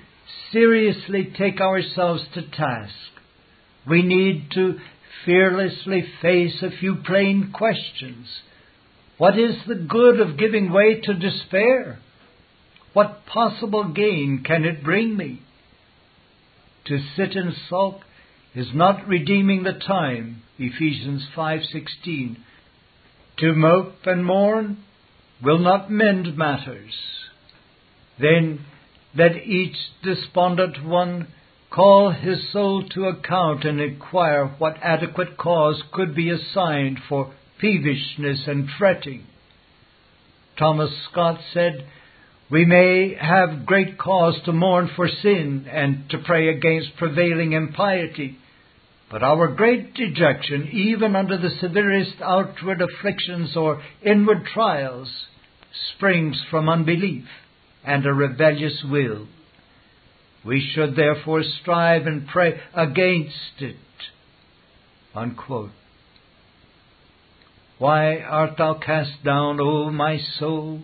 seriously 0.50 1.32
take 1.36 1.60
ourselves 1.60 2.22
to 2.34 2.42
task. 2.42 2.94
We 3.88 4.02
need 4.02 4.50
to 4.54 4.78
fearlessly 5.24 6.04
face 6.20 6.62
a 6.62 6.70
few 6.70 6.96
plain 6.96 7.52
questions. 7.52 8.26
What 9.18 9.38
is 9.38 9.56
the 9.66 9.76
good 9.76 10.20
of 10.20 10.38
giving 10.38 10.72
way 10.72 11.00
to 11.00 11.14
despair? 11.14 11.98
What 12.92 13.24
possible 13.26 13.84
gain 13.84 14.42
can 14.44 14.64
it 14.64 14.82
bring 14.82 15.16
me? 15.16 15.42
To 16.86 16.98
sit 17.16 17.36
and 17.36 17.54
sulk 17.68 18.00
is 18.54 18.68
not 18.74 19.06
redeeming 19.06 19.62
the 19.62 19.72
time, 19.72 20.42
Ephesians 20.58 21.26
5:16. 21.34 22.36
To 23.38 23.54
mope 23.54 24.06
and 24.06 24.24
mourn 24.24 24.78
will 25.42 25.58
not 25.58 25.90
mend 25.90 26.36
matters. 26.36 26.92
Then 28.18 28.64
let 29.16 29.36
each 29.36 29.76
despondent 30.02 30.84
one 30.84 31.28
call 31.70 32.10
his 32.10 32.52
soul 32.52 32.86
to 32.90 33.06
account 33.06 33.64
and 33.64 33.80
inquire 33.80 34.46
what 34.58 34.76
adequate 34.82 35.36
cause 35.36 35.82
could 35.92 36.14
be 36.14 36.30
assigned 36.30 36.98
for 37.08 37.32
peevishness 37.62 38.46
and 38.46 38.68
fretting. 38.78 39.24
Thomas 40.58 40.90
Scott 41.10 41.40
said, 41.52 41.86
we 42.50 42.66
may 42.66 43.14
have 43.18 43.64
great 43.64 43.96
cause 43.96 44.38
to 44.44 44.52
mourn 44.52 44.90
for 44.94 45.08
sin 45.08 45.66
and 45.70 46.10
to 46.10 46.18
pray 46.18 46.48
against 46.48 46.96
prevailing 46.98 47.52
impiety, 47.52 48.36
But 49.10 49.22
our 49.22 49.48
great 49.48 49.94
dejection, 49.94 50.68
even 50.72 51.16
under 51.16 51.38
the 51.38 51.50
severest 51.60 52.16
outward 52.22 52.82
afflictions 52.82 53.56
or 53.56 53.82
inward 54.02 54.44
trials, 54.52 55.10
springs 55.94 56.42
from 56.50 56.68
unbelief 56.68 57.24
and 57.84 58.06
a 58.06 58.12
rebellious 58.12 58.82
will. 58.88 59.26
We 60.44 60.72
should 60.74 60.96
therefore 60.96 61.42
strive 61.60 62.06
and 62.06 62.26
pray 62.26 62.60
against 62.74 63.60
it. 63.60 63.76
Unquote. 65.14 65.70
Why 67.78 68.18
art 68.18 68.58
thou 68.58 68.74
cast 68.74 69.24
down, 69.24 69.58
O 69.60 69.90
my 69.90 70.18
soul? 70.38 70.82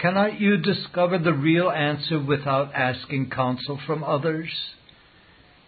Cannot 0.00 0.40
you 0.40 0.58
discover 0.58 1.18
the 1.18 1.32
real 1.32 1.70
answer 1.70 2.20
without 2.20 2.74
asking 2.74 3.30
counsel 3.30 3.78
from 3.86 4.04
others? 4.04 4.50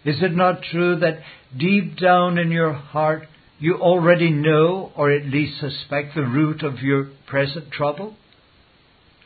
Is 0.05 0.21
it 0.21 0.33
not 0.33 0.63
true 0.63 0.99
that 0.99 1.19
deep 1.57 1.97
down 1.97 2.37
in 2.37 2.51
your 2.51 2.73
heart 2.73 3.27
you 3.59 3.75
already 3.75 4.31
know 4.31 4.91
or 4.95 5.11
at 5.11 5.25
least 5.25 5.59
suspect 5.59 6.15
the 6.15 6.21
root 6.21 6.63
of 6.63 6.79
your 6.79 7.09
present 7.25 7.71
trouble? 7.71 8.15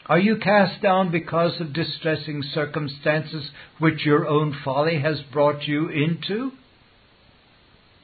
Are 0.08 0.20
you 0.20 0.38
cast 0.38 0.82
down 0.82 1.12
because 1.12 1.62
of 1.62 1.74
distressing 1.74 2.42
circumstances 2.54 3.52
which 3.80 4.06
your 4.06 4.28
own 4.28 4.58
folly 4.66 5.00
has 5.00 5.22
brought 5.32 5.68
you 5.68 5.90
into? 5.90 6.52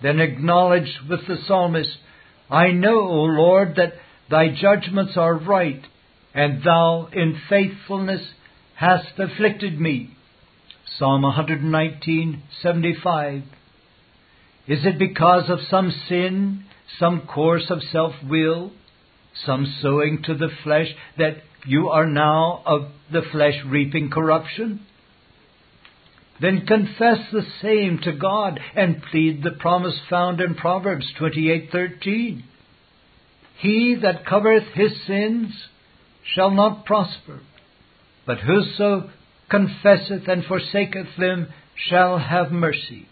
Then 0.02 0.20
acknowledge 0.20 1.00
with 1.10 1.26
the 1.28 1.38
psalmist, 1.48 1.98
I 2.50 2.72
know, 2.72 3.00
O 3.00 3.24
Lord, 3.24 3.76
that 3.78 3.94
thy 4.30 4.50
judgments 4.50 5.18
are 5.18 5.34
right, 5.34 5.82
and 6.34 6.62
thou 6.64 7.08
in 7.12 7.42
faithfulness 7.50 8.22
hast 8.76 9.18
afflicted 9.18 9.80
me. 9.80 10.12
Psalm 10.98 11.24
119:75. 11.24 13.44
Is 14.68 14.86
it 14.86 15.00
because 15.00 15.50
of 15.50 15.62
some 15.70 15.92
sin, 16.08 16.66
some 17.00 17.22
course 17.22 17.70
of 17.70 17.82
self-will, 17.92 18.72
some 19.46 19.66
sowing 19.82 20.22
to 20.24 20.36
the 20.36 20.50
flesh 20.64 20.88
that 21.18 21.38
you 21.66 21.90
are 21.90 22.06
now 22.06 22.62
of 22.66 22.88
the 23.12 23.24
flesh 23.32 23.56
reaping 23.66 24.10
corruption? 24.10 24.82
Then 26.40 26.66
confess 26.66 27.18
the 27.32 27.46
same 27.62 28.00
to 28.04 28.12
God 28.12 28.60
and 28.76 29.02
plead 29.12 29.44
the 29.44 29.52
promise 29.52 30.00
found 30.10 30.40
in 30.40 30.56
Proverbs 30.56 31.12
28:13. 31.20 32.44
He 33.58 33.96
that 33.96 34.26
covereth 34.26 34.68
his 34.74 34.92
sins 35.08 35.52
shall 36.36 36.52
not 36.52 36.86
prosper, 36.86 37.40
but 38.26 38.40
whoso 38.40 39.10
confesseth 39.50 40.28
and 40.28 40.46
forsaketh 40.46 41.16
them 41.18 41.48
shall 41.76 42.20
have 42.20 42.52
mercy. 42.52 43.08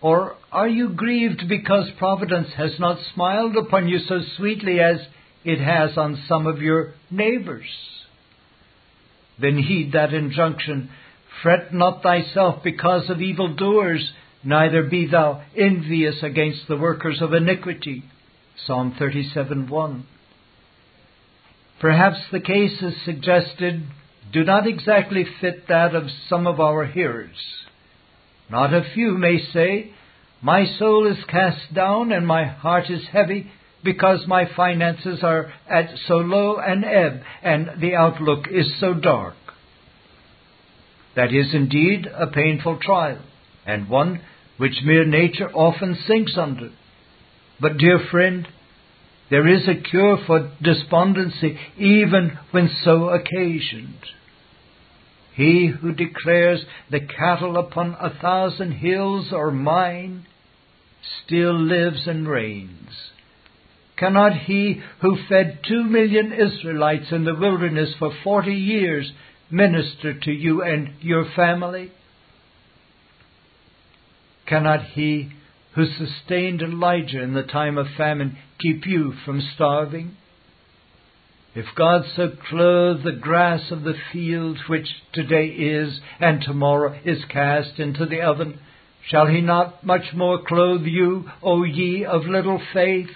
Or 0.00 0.36
are 0.50 0.68
you 0.68 0.90
grieved 0.90 1.48
because 1.48 1.90
Providence 1.98 2.48
has 2.56 2.78
not 2.78 2.98
smiled 3.14 3.56
upon 3.56 3.88
you 3.88 3.98
so 3.98 4.20
sweetly 4.36 4.80
as 4.80 5.06
it 5.44 5.60
has 5.60 5.96
on 5.96 6.22
some 6.28 6.46
of 6.46 6.60
your 6.60 6.94
neighbors? 7.10 7.68
Then 9.40 9.58
heed 9.58 9.92
that 9.92 10.12
injunction 10.12 10.90
Fret 11.42 11.72
not 11.72 12.02
thyself 12.02 12.62
because 12.62 13.08
of 13.10 13.20
evildoers, 13.20 14.12
neither 14.44 14.82
be 14.84 15.06
thou 15.06 15.42
envious 15.56 16.22
against 16.22 16.68
the 16.68 16.76
workers 16.76 17.20
of 17.20 17.32
iniquity. 17.32 18.04
Psalm 18.66 18.94
37 18.98 19.68
1. 19.68 20.06
Perhaps 21.80 22.18
the 22.30 22.40
cases 22.40 22.94
suggested 23.04 23.82
do 24.32 24.44
not 24.44 24.68
exactly 24.68 25.26
fit 25.40 25.66
that 25.68 25.94
of 25.94 26.04
some 26.28 26.46
of 26.46 26.60
our 26.60 26.86
hearers. 26.86 27.36
Not 28.48 28.72
a 28.72 28.88
few 28.94 29.18
may 29.18 29.38
say, 29.52 29.92
My 30.40 30.64
soul 30.78 31.10
is 31.10 31.24
cast 31.28 31.74
down 31.74 32.12
and 32.12 32.26
my 32.26 32.44
heart 32.44 32.88
is 32.88 33.02
heavy 33.10 33.50
because 33.82 34.26
my 34.26 34.44
finances 34.56 35.20
are 35.22 35.52
at 35.68 35.90
so 36.06 36.16
low 36.16 36.56
an 36.56 36.84
ebb 36.84 37.22
and 37.42 37.80
the 37.80 37.94
outlook 37.94 38.46
is 38.50 38.66
so 38.80 38.94
dark. 38.94 39.34
That 41.16 41.32
is 41.32 41.52
indeed 41.52 42.06
a 42.06 42.26
painful 42.26 42.78
trial, 42.80 43.20
and 43.66 43.88
one 43.88 44.22
which 44.56 44.82
mere 44.84 45.04
nature 45.04 45.50
often 45.52 45.96
sinks 46.06 46.38
under. 46.38 46.70
But, 47.60 47.76
dear 47.76 48.00
friend, 48.10 48.48
there 49.30 49.46
is 49.46 49.68
a 49.68 49.80
cure 49.80 50.18
for 50.26 50.52
despondency 50.62 51.58
even 51.76 52.38
when 52.50 52.68
so 52.84 53.08
occasioned. 53.08 54.00
He 55.34 55.68
who 55.68 55.94
declares 55.94 56.64
the 56.90 57.00
cattle 57.00 57.56
upon 57.56 57.96
a 57.98 58.10
thousand 58.20 58.72
hills 58.72 59.32
are 59.32 59.50
mine 59.50 60.26
still 61.24 61.58
lives 61.58 62.06
and 62.06 62.28
reigns. 62.28 63.11
Cannot 64.02 64.36
he 64.36 64.80
who 65.00 65.16
fed 65.28 65.60
two 65.62 65.84
million 65.84 66.32
Israelites 66.32 67.12
in 67.12 67.22
the 67.22 67.36
wilderness 67.36 67.94
for 68.00 68.12
forty 68.24 68.52
years 68.52 69.08
minister 69.48 70.18
to 70.18 70.32
you 70.32 70.60
and 70.60 70.94
your 71.02 71.24
family? 71.36 71.92
Cannot 74.48 74.82
he 74.86 75.30
who 75.76 75.84
sustained 75.86 76.62
Elijah 76.62 77.22
in 77.22 77.34
the 77.34 77.44
time 77.44 77.78
of 77.78 77.86
famine 77.96 78.36
keep 78.58 78.88
you 78.88 79.12
from 79.24 79.40
starving? 79.54 80.16
If 81.54 81.66
God 81.76 82.02
so 82.16 82.32
clothe 82.48 83.04
the 83.04 83.12
grass 83.12 83.70
of 83.70 83.84
the 83.84 83.94
field, 84.12 84.58
which 84.66 84.88
today 85.12 85.46
is 85.46 86.00
and 86.18 86.42
tomorrow 86.42 86.98
is 87.04 87.24
cast 87.26 87.78
into 87.78 88.04
the 88.06 88.22
oven, 88.22 88.58
shall 89.08 89.28
he 89.28 89.40
not 89.40 89.86
much 89.86 90.12
more 90.12 90.42
clothe 90.44 90.86
you, 90.86 91.30
O 91.40 91.62
ye 91.62 92.04
of 92.04 92.22
little 92.26 92.60
faith? 92.72 93.06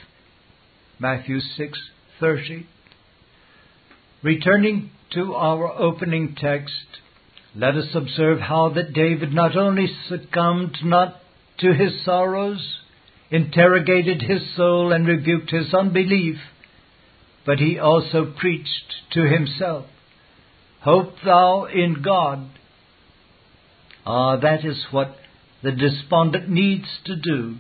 Matthew 0.98 1.40
6:30. 1.40 2.64
Returning 4.22 4.90
to 5.10 5.34
our 5.34 5.70
opening 5.78 6.34
text, 6.34 6.86
let 7.54 7.74
us 7.74 7.94
observe 7.94 8.40
how 8.40 8.70
that 8.70 8.94
David 8.94 9.32
not 9.34 9.56
only 9.56 9.88
succumbed 10.08 10.78
not 10.82 11.20
to 11.58 11.74
his 11.74 12.02
sorrows, 12.02 12.78
interrogated 13.30 14.22
his 14.22 14.54
soul 14.56 14.90
and 14.90 15.06
rebuked 15.06 15.50
his 15.50 15.74
unbelief, 15.74 16.38
but 17.44 17.58
he 17.58 17.78
also 17.78 18.24
preached 18.24 18.94
to 19.10 19.20
himself, 19.28 19.84
Hope 20.80 21.16
thou 21.22 21.64
in 21.64 22.00
God. 22.02 22.48
Ah, 24.06 24.36
that 24.36 24.64
is 24.64 24.86
what 24.90 25.14
the 25.62 25.72
despondent 25.72 26.48
needs 26.48 26.88
to 27.04 27.16
do. 27.16 27.56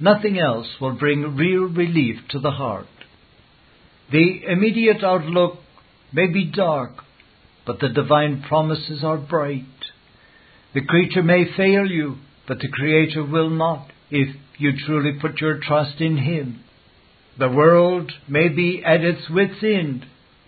Nothing 0.00 0.38
else 0.38 0.66
will 0.80 0.94
bring 0.94 1.36
real 1.36 1.64
relief 1.64 2.16
to 2.30 2.40
the 2.40 2.50
heart. 2.50 2.86
The 4.10 4.40
immediate 4.48 5.04
outlook 5.04 5.58
may 6.12 6.26
be 6.26 6.50
dark, 6.50 6.92
but 7.66 7.80
the 7.80 7.90
divine 7.90 8.42
promises 8.48 9.04
are 9.04 9.18
bright. 9.18 9.64
The 10.72 10.84
creature 10.84 11.22
may 11.22 11.44
fail 11.54 11.86
you, 11.86 12.16
but 12.48 12.60
the 12.60 12.68
Creator 12.68 13.24
will 13.24 13.50
not 13.50 13.90
if 14.10 14.34
you 14.58 14.72
truly 14.86 15.18
put 15.20 15.40
your 15.40 15.60
trust 15.60 16.00
in 16.00 16.16
Him. 16.16 16.64
The 17.38 17.48
world 17.48 18.10
may 18.28 18.48
be 18.48 18.82
at 18.84 19.02
its 19.02 19.28
wits' 19.30 19.62
end, 19.62 20.06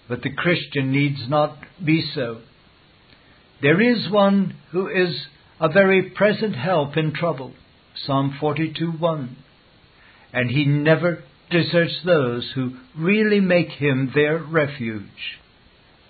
but 0.08 0.22
the 0.22 0.32
Christian 0.34 0.90
needs 0.92 1.28
not 1.28 1.58
be 1.84 2.04
so. 2.14 2.40
There 3.60 3.80
is 3.80 4.10
one 4.10 4.56
who 4.72 4.88
is 4.88 5.26
a 5.60 5.68
very 5.68 6.10
present 6.10 6.56
help 6.56 6.96
in 6.96 7.12
trouble. 7.14 7.52
Psalm 7.94 8.36
42:1. 8.40 9.36
And 10.32 10.50
he 10.50 10.64
never 10.64 11.22
deserts 11.50 12.00
those 12.04 12.50
who 12.54 12.76
really 12.96 13.40
make 13.40 13.70
him 13.72 14.10
their 14.14 14.38
refuge. 14.38 15.38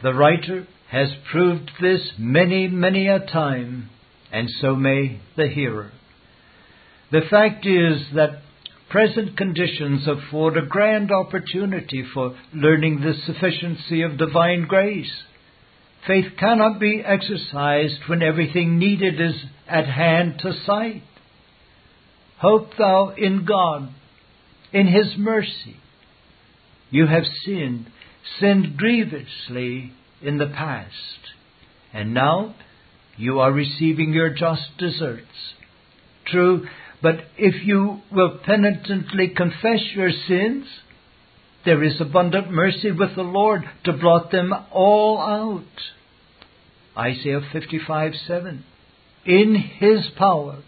The 0.02 0.14
writer 0.14 0.66
has 0.90 1.14
proved 1.30 1.70
this 1.80 2.12
many, 2.18 2.68
many 2.68 3.08
a 3.08 3.18
time, 3.18 3.88
and 4.30 4.48
so 4.60 4.76
may 4.76 5.20
the 5.36 5.48
hearer. 5.48 5.90
The 7.10 7.22
fact 7.30 7.66
is 7.66 8.10
that 8.14 8.42
present 8.88 9.36
conditions 9.36 10.06
afford 10.06 10.56
a 10.56 10.66
grand 10.66 11.10
opportunity 11.10 12.04
for 12.14 12.36
learning 12.54 13.00
the 13.00 13.14
sufficiency 13.26 14.02
of 14.02 14.18
divine 14.18 14.66
grace. 14.66 15.12
Faith 16.06 16.32
cannot 16.38 16.80
be 16.80 17.02
exercised 17.04 18.00
when 18.06 18.22
everything 18.22 18.78
needed 18.78 19.20
is 19.20 19.44
at 19.68 19.86
hand 19.86 20.38
to 20.40 20.52
sight. 20.66 21.02
Hope 22.42 22.70
thou 22.76 23.14
in 23.16 23.44
God, 23.44 23.88
in 24.72 24.88
His 24.88 25.14
mercy. 25.16 25.76
You 26.90 27.06
have 27.06 27.22
sinned, 27.44 27.86
sinned 28.40 28.76
grievously 28.76 29.92
in 30.20 30.38
the 30.38 30.48
past, 30.48 30.90
and 31.92 32.12
now 32.12 32.56
you 33.16 33.38
are 33.38 33.52
receiving 33.52 34.12
your 34.12 34.30
just 34.30 34.76
deserts. 34.76 35.54
True, 36.26 36.66
but 37.00 37.14
if 37.38 37.64
you 37.64 38.00
will 38.10 38.40
penitently 38.44 39.28
confess 39.28 39.80
your 39.94 40.10
sins, 40.26 40.66
there 41.64 41.84
is 41.84 42.00
abundant 42.00 42.50
mercy 42.50 42.90
with 42.90 43.14
the 43.14 43.22
Lord 43.22 43.62
to 43.84 43.92
blot 43.92 44.32
them 44.32 44.52
all 44.72 45.20
out. 45.20 47.00
Isaiah 47.00 47.40
55 47.52 48.14
7. 48.26 48.64
In 49.26 49.54
His 49.78 50.08
power 50.18 50.64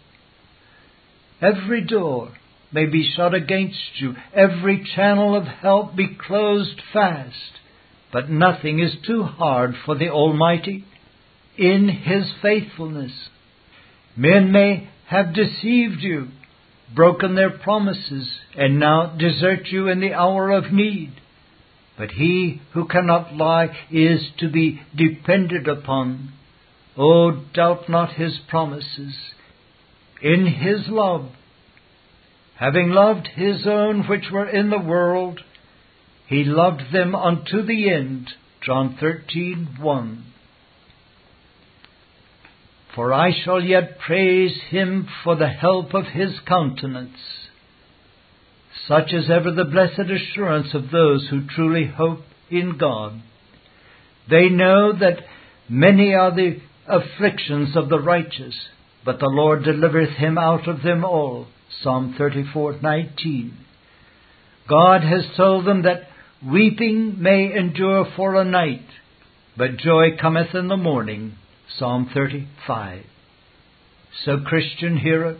every 1.41 1.81
door 1.81 2.33
may 2.71 2.85
be 2.85 3.11
shut 3.15 3.33
against 3.33 3.99
you, 3.99 4.15
every 4.33 4.85
channel 4.95 5.35
of 5.35 5.45
help 5.45 5.95
be 5.95 6.07
closed 6.15 6.81
fast, 6.91 7.59
but 8.11 8.29
nothing 8.29 8.79
is 8.79 8.95
too 9.05 9.23
hard 9.23 9.73
for 9.85 9.95
the 9.95 10.09
Almighty 10.09 10.85
in 11.57 11.87
His 11.87 12.25
faithfulness. 12.41 13.11
Men 14.15 14.51
may 14.51 14.89
have 15.07 15.33
deceived 15.33 16.01
you, 16.01 16.27
broken 16.93 17.35
their 17.35 17.49
promises, 17.49 18.29
and 18.57 18.79
now 18.79 19.15
desert 19.17 19.67
you 19.67 19.87
in 19.87 19.99
the 19.99 20.13
hour 20.13 20.51
of 20.51 20.71
need. 20.71 21.13
But 21.97 22.11
he 22.11 22.61
who 22.73 22.87
cannot 22.87 23.35
lie 23.35 23.75
is 23.89 24.19
to 24.39 24.49
be 24.49 24.81
depended 24.95 25.67
upon. 25.67 26.33
Oh, 26.97 27.43
doubt 27.53 27.89
not 27.89 28.13
his 28.13 28.37
promises. 28.49 29.13
In 30.21 30.45
his 30.45 30.87
love, 30.87 31.29
having 32.55 32.89
loved 32.89 33.27
his 33.35 33.67
own 33.67 34.07
which 34.07 34.25
were 34.31 34.47
in 34.47 34.69
the 34.69 34.79
world, 34.79 35.41
he 36.27 36.43
loved 36.43 36.93
them 36.93 37.13
unto 37.13 37.61
the 37.63 37.91
end. 37.91 38.29
John 38.65 38.97
thirteen 38.99 39.77
one. 39.79 40.25
For 42.95 43.13
I 43.13 43.31
shall 43.43 43.61
yet 43.61 43.99
praise 43.99 44.57
him 44.69 45.07
for 45.23 45.35
the 45.35 45.49
help 45.49 45.93
of 45.93 46.05
his 46.05 46.31
countenance. 46.47 47.19
Such 48.87 49.11
is 49.11 49.29
ever 49.29 49.51
the 49.51 49.65
blessed 49.65 50.09
assurance 50.09 50.73
of 50.73 50.91
those 50.91 51.27
who 51.29 51.45
truly 51.45 51.87
hope 51.87 52.21
in 52.49 52.77
God. 52.77 53.21
They 54.29 54.49
know 54.49 54.93
that 54.93 55.19
many 55.67 56.13
are 56.13 56.33
the 56.33 56.59
afflictions 56.87 57.75
of 57.75 57.89
the 57.89 57.99
righteous, 57.99 58.55
but 59.05 59.19
the 59.19 59.27
Lord 59.29 59.63
delivereth 59.63 60.15
him 60.17 60.37
out 60.37 60.67
of 60.67 60.81
them 60.81 61.05
all. 61.05 61.47
Psalm 61.81 62.15
34:19. 62.17 63.51
God 64.67 65.03
has 65.03 65.25
told 65.37 65.65
them 65.65 65.83
that 65.83 66.09
weeping 66.43 67.21
may 67.21 67.55
endure 67.55 68.05
for 68.15 68.35
a 68.35 68.43
night, 68.43 68.87
but 69.55 69.77
joy 69.77 70.17
cometh 70.17 70.55
in 70.55 70.67
the 70.67 70.77
morning. 70.77 71.35
Psalm 71.77 72.09
35. 72.13 73.05
So, 74.23 74.39
Christian 74.39 74.97
hearer, 74.97 75.37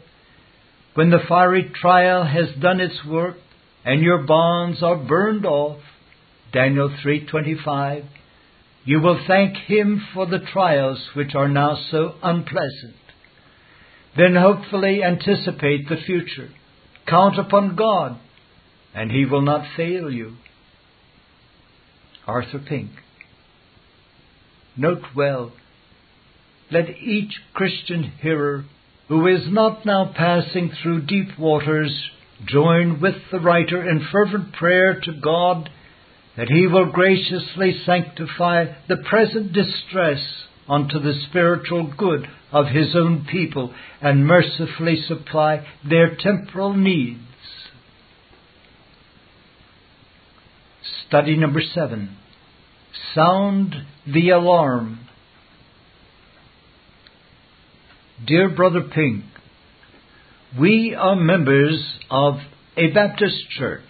when 0.94 1.10
the 1.10 1.20
fiery 1.28 1.64
trial 1.64 2.24
has 2.24 2.50
done 2.60 2.80
its 2.80 3.04
work 3.04 3.38
and 3.84 4.02
your 4.02 4.20
bonds 4.20 4.84
are 4.84 4.96
burned 4.96 5.46
off, 5.46 5.80
Daniel 6.52 6.90
3:25, 6.90 8.06
you 8.84 9.00
will 9.00 9.18
thank 9.26 9.58
him 9.58 10.00
for 10.14 10.28
the 10.28 10.40
trials 10.40 11.16
which 11.16 11.34
are 11.34 11.48
now 11.48 11.76
so 11.76 12.16
unpleasant. 12.22 12.96
Then 14.18 14.36
hopefully 14.36 15.04
anticipate 15.04 15.90
the 15.90 15.98
future. 16.06 16.50
Count 17.08 17.38
upon 17.38 17.76
God, 17.76 18.18
and 18.94 19.12
he 19.12 19.26
will 19.26 19.42
not 19.42 19.76
fail 19.76 20.12
you. 20.12 20.38
Arthur 22.26 22.60
Pink. 22.60 22.92
Note 24.78 25.04
well 25.16 25.52
let 26.72 26.90
each 26.90 27.32
Christian 27.54 28.12
hearer 28.22 28.66
who 29.08 29.28
is 29.28 29.44
not 29.48 29.86
now 29.86 30.12
passing 30.16 30.72
through 30.82 31.06
deep 31.06 31.38
waters 31.38 32.10
join 32.46 33.00
with 33.00 33.16
the 33.32 33.40
writer 33.40 33.88
in 33.88 34.08
fervent 34.12 34.54
prayer 34.54 35.00
to 35.00 35.14
God 35.14 35.70
that 36.36 36.50
he 36.50 36.68
will 36.68 36.92
graciously 36.92 37.82
sanctify 37.86 38.66
the 38.90 38.98
present 38.98 39.54
distress 39.54 40.22
unto 40.68 41.00
the 41.00 41.14
spiritual 41.30 41.94
good 41.98 42.28
of 42.52 42.68
his 42.68 42.96
own 42.96 43.28
people 43.30 43.74
and 44.02 44.26
mercifully 44.26 45.04
supply 45.08 45.66
their 45.88 46.16
temporal 46.16 46.74
needs. 46.74 47.20
Study 51.08 51.38
number 51.38 51.62
seven. 51.62 52.18
Sound 53.14 53.76
the 54.12 54.30
alarm. 54.30 55.00
Dear 58.26 58.50
Brother 58.50 58.82
Pink, 58.82 59.26
we 60.60 60.96
are 60.98 61.16
members 61.16 62.00
of 62.10 62.36
a 62.78 62.92
Baptist 62.92 63.50
church, 63.58 63.84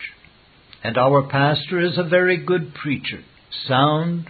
and 0.83 0.97
our 0.97 1.27
pastor 1.29 1.79
is 1.79 1.97
a 1.97 2.03
very 2.03 2.43
good 2.43 2.73
preacher, 2.73 3.23
sound, 3.67 4.25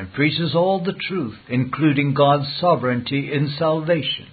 and 0.00 0.14
preaches 0.14 0.54
all 0.54 0.82
the 0.82 0.94
truth, 0.94 1.36
including 1.50 2.14
God's 2.14 2.48
sovereignty 2.58 3.30
in 3.30 3.54
salvation. 3.58 4.28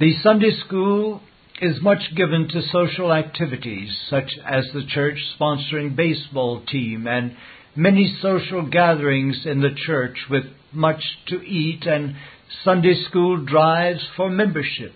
The 0.00 0.12
Sunday 0.24 0.50
school 0.66 1.20
is 1.62 1.80
much 1.80 2.00
given 2.16 2.48
to 2.48 2.62
social 2.72 3.12
activities, 3.12 3.96
such 4.10 4.32
as 4.44 4.64
the 4.74 4.84
church 4.92 5.18
sponsoring 5.38 5.94
baseball 5.94 6.64
team 6.66 7.06
and 7.06 7.36
many 7.76 8.12
social 8.20 8.68
gatherings 8.68 9.42
in 9.44 9.60
the 9.60 9.76
church 9.86 10.16
with 10.28 10.46
much 10.72 11.00
to 11.28 11.40
eat 11.40 11.86
and 11.86 12.16
Sunday 12.64 13.00
school 13.08 13.44
drives 13.44 14.04
for 14.16 14.28
membership. 14.28 14.94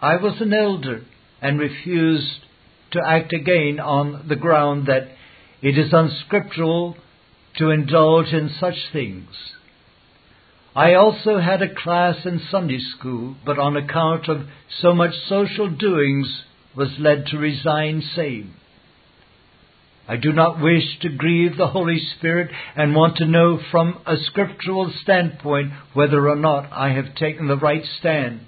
I 0.00 0.18
was 0.18 0.40
an 0.40 0.52
elder 0.52 1.02
and 1.42 1.58
refused 1.58 2.44
to 2.92 3.00
act 3.04 3.32
again 3.32 3.80
on 3.80 4.26
the 4.28 4.36
ground 4.36 4.86
that 4.86 5.08
it 5.62 5.76
is 5.76 5.92
unscriptural 5.92 6.94
to 7.58 7.70
indulge 7.70 8.32
in 8.32 8.50
such 8.60 8.76
things. 8.92 9.28
I 10.74 10.94
also 10.94 11.38
had 11.38 11.62
a 11.62 11.74
class 11.74 12.24
in 12.24 12.40
Sunday 12.50 12.78
school, 12.96 13.36
but 13.44 13.58
on 13.58 13.76
account 13.76 14.28
of 14.28 14.46
so 14.80 14.94
much 14.94 15.14
social 15.28 15.68
doings 15.68 16.44
was 16.76 16.90
led 16.98 17.26
to 17.26 17.38
resign 17.38 18.02
same. 18.14 18.54
I 20.08 20.16
do 20.16 20.32
not 20.32 20.60
wish 20.60 20.98
to 21.02 21.08
grieve 21.08 21.56
the 21.56 21.68
Holy 21.68 22.00
Spirit 22.16 22.50
and 22.76 22.94
want 22.94 23.16
to 23.18 23.26
know 23.26 23.60
from 23.70 24.00
a 24.06 24.16
scriptural 24.16 24.92
standpoint 25.02 25.72
whether 25.92 26.28
or 26.28 26.36
not 26.36 26.68
I 26.72 26.90
have 26.90 27.14
taken 27.14 27.46
the 27.46 27.56
right 27.56 27.84
stand. 27.98 28.40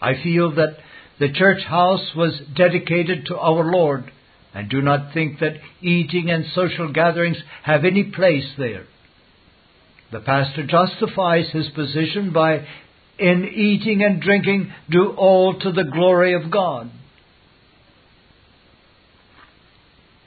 I 0.00 0.14
feel 0.22 0.54
that 0.54 0.76
the 1.18 1.32
church 1.32 1.62
house 1.64 2.14
was 2.14 2.40
dedicated 2.56 3.26
to 3.26 3.38
our 3.38 3.64
Lord 3.64 4.12
and 4.54 4.70
do 4.70 4.80
not 4.80 5.12
think 5.12 5.40
that 5.40 5.56
eating 5.82 6.30
and 6.30 6.44
social 6.54 6.92
gatherings 6.92 7.36
have 7.64 7.84
any 7.84 8.04
place 8.04 8.46
there. 8.56 8.86
The 10.12 10.20
pastor 10.20 10.64
justifies 10.64 11.50
his 11.50 11.68
position 11.74 12.32
by, 12.32 12.64
in 13.18 13.44
eating 13.52 14.04
and 14.04 14.22
drinking, 14.22 14.72
do 14.88 15.10
all 15.16 15.58
to 15.58 15.72
the 15.72 15.90
glory 15.92 16.34
of 16.34 16.52
God. 16.52 16.90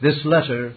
This 0.01 0.19
letter 0.25 0.75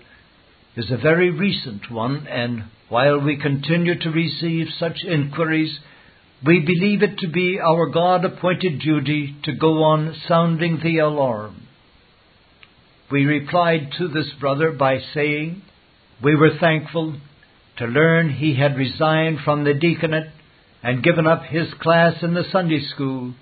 is 0.76 0.90
a 0.90 0.96
very 0.96 1.30
recent 1.30 1.90
one, 1.90 2.28
and 2.28 2.64
while 2.88 3.20
we 3.20 3.36
continue 3.36 3.98
to 3.98 4.10
receive 4.10 4.68
such 4.78 4.98
inquiries, 5.06 5.76
we 6.46 6.60
believe 6.60 7.02
it 7.02 7.18
to 7.18 7.28
be 7.28 7.58
our 7.60 7.86
God 7.90 8.24
appointed 8.24 8.80
duty 8.80 9.36
to 9.44 9.52
go 9.52 9.82
on 9.82 10.14
sounding 10.26 10.78
the 10.82 10.98
alarm. 10.98 11.66
We 13.10 13.24
replied 13.24 13.92
to 13.98 14.08
this 14.08 14.30
brother 14.38 14.70
by 14.70 14.98
saying 15.14 15.62
we 16.22 16.36
were 16.36 16.58
thankful 16.60 17.16
to 17.78 17.86
learn 17.86 18.30
he 18.30 18.54
had 18.54 18.76
resigned 18.76 19.40
from 19.40 19.64
the 19.64 19.74
deaconate 19.74 20.30
and 20.82 21.02
given 21.02 21.26
up 21.26 21.42
his 21.44 21.72
class 21.80 22.22
in 22.22 22.34
the 22.34 22.44
Sunday 22.52 22.80
school, 22.94 23.34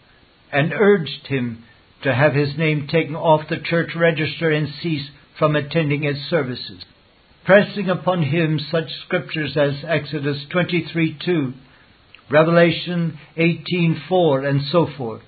and 0.50 0.72
urged 0.72 1.26
him 1.26 1.64
to 2.02 2.14
have 2.14 2.34
his 2.34 2.56
name 2.56 2.86
taken 2.86 3.14
off 3.14 3.48
the 3.48 3.58
church 3.58 3.90
register 3.94 4.50
and 4.50 4.68
cease 4.82 5.08
from 5.38 5.54
attending 5.54 6.04
its 6.04 6.20
services, 6.30 6.84
pressing 7.44 7.90
upon 7.90 8.22
him 8.22 8.58
such 8.70 8.88
scriptures 9.04 9.56
as 9.56 9.84
Exodus 9.86 10.44
23:2, 10.52 11.52
Revelation 12.30 13.18
18:4, 13.36 14.48
and 14.48 14.62
so 14.72 14.86
forth. 14.96 15.22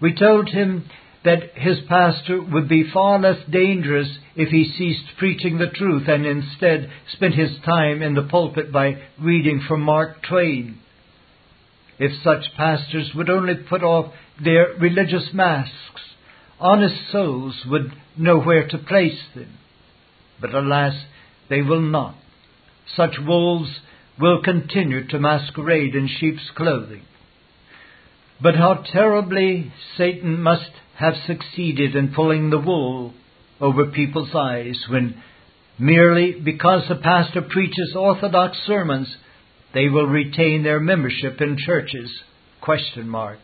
We 0.00 0.14
told 0.14 0.48
him 0.48 0.84
that 1.24 1.54
his 1.54 1.78
pastor 1.88 2.42
would 2.42 2.68
be 2.68 2.90
far 2.92 3.18
less 3.18 3.38
dangerous 3.50 4.08
if 4.34 4.48
he 4.48 4.72
ceased 4.76 5.16
preaching 5.18 5.58
the 5.58 5.68
truth 5.68 6.08
and 6.08 6.26
instead 6.26 6.90
spent 7.12 7.34
his 7.34 7.50
time 7.64 8.02
in 8.02 8.14
the 8.14 8.22
pulpit 8.22 8.72
by 8.72 9.00
reading 9.20 9.64
from 9.66 9.82
Mark 9.82 10.22
Twain. 10.28 10.78
If 11.98 12.22
such 12.24 12.54
pastors 12.56 13.12
would 13.14 13.30
only 13.30 13.54
put 13.54 13.82
off 13.82 14.12
their 14.42 14.74
religious 14.80 15.28
masks 15.32 16.00
honest 16.62 17.10
souls 17.10 17.56
would 17.66 17.92
know 18.16 18.38
where 18.40 18.66
to 18.68 18.78
place 18.78 19.18
them. 19.34 19.58
But 20.40 20.54
alas, 20.54 20.94
they 21.50 21.60
will 21.60 21.82
not. 21.82 22.14
Such 22.96 23.16
wolves 23.20 23.80
will 24.18 24.42
continue 24.42 25.06
to 25.08 25.18
masquerade 25.18 25.94
in 25.94 26.08
sheep's 26.08 26.50
clothing. 26.54 27.02
But 28.40 28.54
how 28.54 28.84
terribly 28.92 29.72
Satan 29.96 30.40
must 30.40 30.70
have 30.96 31.14
succeeded 31.26 31.96
in 31.96 32.14
pulling 32.14 32.50
the 32.50 32.58
wool 32.58 33.12
over 33.60 33.86
people's 33.86 34.34
eyes 34.34 34.78
when 34.88 35.22
merely 35.78 36.32
because 36.32 36.82
the 36.88 36.96
pastor 36.96 37.42
preaches 37.42 37.94
orthodox 37.96 38.58
sermons, 38.66 39.08
they 39.74 39.88
will 39.88 40.06
retain 40.06 40.62
their 40.62 40.80
membership 40.80 41.40
in 41.40 41.56
churches. 41.58 42.10
Question 42.60 43.08
mark. 43.08 43.38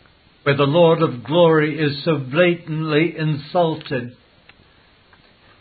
where 0.44 0.56
the 0.56 0.62
Lord 0.62 1.02
of 1.02 1.24
glory 1.24 1.78
is 1.78 2.04
so 2.04 2.16
blatantly 2.16 3.14
insulted. 3.18 4.16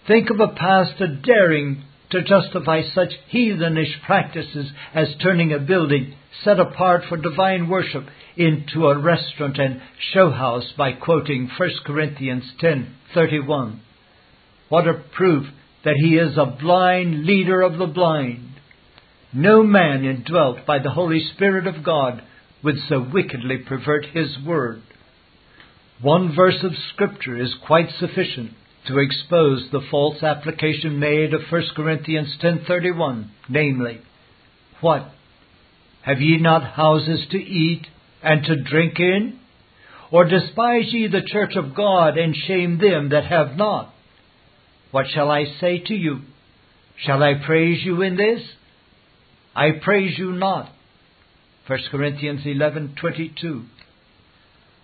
Think 0.08 0.30
of 0.30 0.40
a 0.40 0.54
pastor 0.56 1.08
daring 1.22 1.84
to 2.12 2.24
justify 2.24 2.84
such 2.94 3.10
heathenish 3.32 4.02
practices 4.06 4.72
as 4.94 5.08
turning 5.22 5.52
a 5.52 5.60
building 5.60 6.16
set 6.44 6.60
apart 6.60 7.04
for 7.08 7.18
divine 7.18 7.68
worship 7.68 8.06
into 8.36 8.88
a 8.88 8.98
restaurant 8.98 9.58
and 9.58 9.82
show 10.14 10.30
house 10.30 10.72
by 10.78 10.92
quoting 10.94 11.50
1 11.58 11.70
Corinthians 11.86 12.44
10:31. 12.62 13.80
What 14.70 14.88
a 14.88 14.94
proof 14.94 15.48
that 15.84 15.96
he 15.96 16.18
is 16.18 16.38
a 16.38 16.46
blind 16.46 17.26
leader 17.26 17.62
of 17.62 17.78
the 17.78 17.88
blind. 17.88 18.50
No 19.34 19.64
man 19.64 20.06
indwelt 20.06 20.66
by 20.66 20.80
the 20.80 20.92
Holy 20.92 21.20
Spirit 21.34 21.68
of 21.68 21.84
God 21.84 22.22
would 22.64 22.78
so 22.90 23.00
wickedly 23.00 23.58
pervert 23.58 24.06
his 24.08 24.38
word. 24.46 24.82
One 26.02 26.36
verse 26.36 26.64
of 26.64 26.76
scripture 26.94 27.38
is 27.38 27.54
quite 27.66 27.90
sufficient 28.00 28.52
to 28.88 29.00
expose 29.00 29.70
the 29.72 29.82
false 29.92 30.22
application 30.24 31.00
made 31.00 31.34
of 31.34 31.42
1 31.50 31.76
Corinthians 31.76 32.38
10:31, 32.42 33.30
namely, 33.50 34.00
what 34.82 35.12
have 36.08 36.22
ye 36.22 36.38
not 36.38 36.64
houses 36.64 37.20
to 37.32 37.38
eat 37.38 37.86
and 38.24 38.42
to 38.46 38.64
drink 38.64 38.98
in? 38.98 39.38
Or 40.10 40.24
despise 40.24 40.86
ye 40.94 41.08
the 41.08 41.22
church 41.22 41.58
of 41.58 41.76
God 41.76 42.18
and 42.18 42.34
shame 42.34 42.78
them 42.78 43.10
that 43.10 43.26
have 43.26 43.58
not? 43.58 43.94
What 44.92 45.08
shall 45.14 45.30
I 45.30 45.44
say 45.60 45.80
to 45.80 45.94
you? 45.94 46.22
Shall 47.06 47.22
I 47.22 47.34
praise 47.46 47.84
you 47.84 48.02
in 48.04 48.16
this? 48.16 48.42
I 49.54 49.72
praise 49.84 50.18
you 50.18 50.32
not. 50.32 50.70
1 51.68 51.80
Corinthians 51.92 52.46
11:22. 52.46 53.66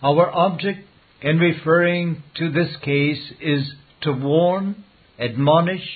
Our 0.03 0.29
object 0.29 0.85
in 1.21 1.39
referring 1.39 2.21
to 2.35 2.51
this 2.51 2.75
case 2.83 3.31
is 3.39 3.73
to 4.01 4.11
warn, 4.11 4.83
admonish, 5.17 5.87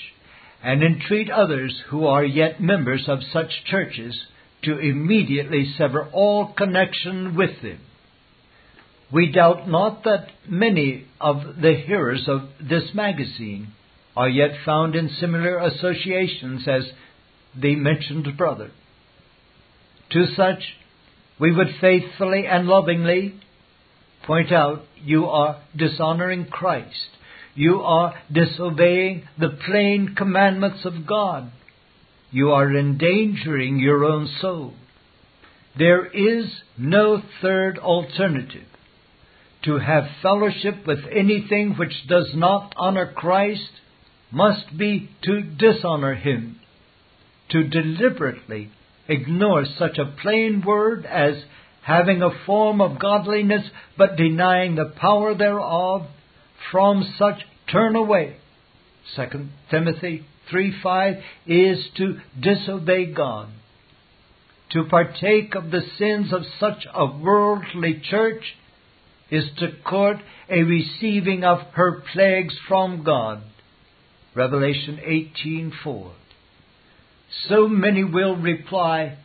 and 0.64 0.82
entreat 0.82 1.30
others 1.30 1.84
who 1.90 2.08
are 2.08 2.24
yet 2.24 2.62
members 2.62 3.10
of 3.10 3.20
such 3.34 3.66
churches 3.66 4.16
to 4.64 4.78
immediately 4.78 5.74
sever 5.78 6.10
all 6.12 6.54
connection 6.54 7.36
with 7.36 7.62
them. 7.62 7.80
We 9.12 9.32
doubt 9.32 9.70
not 9.70 10.04
that 10.04 10.28
many 10.48 11.06
of 11.22 11.38
the 11.62 11.76
hearers 11.86 12.26
of 12.28 12.42
this 12.60 12.94
magazine 12.94 13.70
are 14.16 14.28
yet 14.28 14.52
found 14.66 14.96
in 14.96 15.10
similar 15.20 15.60
associations 15.60 16.68
as 16.68 16.84
the 17.56 17.76
mentioned 17.76 18.28
brother. 18.38 18.72
To 20.12 20.26
such, 20.36 20.64
we 21.40 21.56
would 21.56 21.76
faithfully 21.80 22.46
and 22.48 22.68
lovingly 22.68 23.40
point 24.26 24.52
out 24.52 24.84
you 25.02 25.28
are 25.28 25.62
dishonoring 25.76 26.46
Christ 26.46 27.10
you 27.58 27.82
are 27.82 28.14
disobeying 28.32 29.28
the 29.40 29.58
plain 29.66 30.14
commandments 30.16 30.86
of 30.86 31.08
God. 31.08 31.52
You 32.32 32.52
are 32.52 32.76
endangering 32.76 33.80
your 33.80 34.04
own 34.06 34.28
soul. 34.42 34.74
There 35.78 36.06
is 36.06 36.46
no 36.78 37.22
third 37.42 37.78
alternative. 37.78 38.66
To 39.66 39.80
have 39.80 40.04
fellowship 40.22 40.86
with 40.86 41.00
anything 41.12 41.76
which 41.78 42.08
does 42.08 42.32
not 42.34 42.74
honor 42.78 43.12
Christ 43.12 43.70
must 44.32 44.78
be 44.78 45.10
to 45.24 45.42
dishonor 45.42 46.16
Him. 46.16 46.60
To 47.52 47.64
deliberately 47.64 48.72
ignore 49.08 49.66
such 49.78 49.98
a 49.98 50.16
plain 50.22 50.64
word 50.66 51.06
as 51.06 51.36
having 51.82 52.22
a 52.22 52.46
form 52.46 52.82
of 52.82 53.00
godliness 53.00 53.64
but 53.98 54.18
denying 54.18 54.76
the 54.76 54.92
power 55.00 55.34
thereof 55.34 56.06
from 56.72 57.14
such 57.18 57.42
turn 57.72 57.96
away. 57.96 58.36
2 59.16 59.48
Timothy 59.72 60.26
3 60.50 60.74
5 60.82 61.16
is 61.46 61.90
to 61.98 62.20
disobey 62.40 63.06
God. 63.06 63.50
To 64.72 64.84
partake 64.84 65.56
of 65.56 65.72
the 65.72 65.82
sins 65.98 66.34
of 66.34 66.42
such 66.60 66.86
a 66.94 67.06
worldly 67.06 68.02
church 68.04 68.44
is 69.30 69.46
to 69.60 69.72
court 69.84 70.18
a 70.50 70.64
receiving 70.64 71.44
of 71.44 71.60
her 71.74 72.02
plagues 72.14 72.56
from 72.68 73.04
God. 73.04 73.42
Revelation 74.36 75.00
18:4. 75.04 76.12
So 77.48 77.68
many 77.68 78.04
will 78.04 78.36
reply 78.36 79.18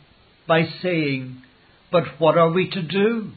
by 0.47 0.65
saying, 0.83 1.43
"But 1.91 2.19
what 2.19 2.37
are 2.39 2.51
we 2.51 2.69
to 2.71 2.83
do? 2.83 3.33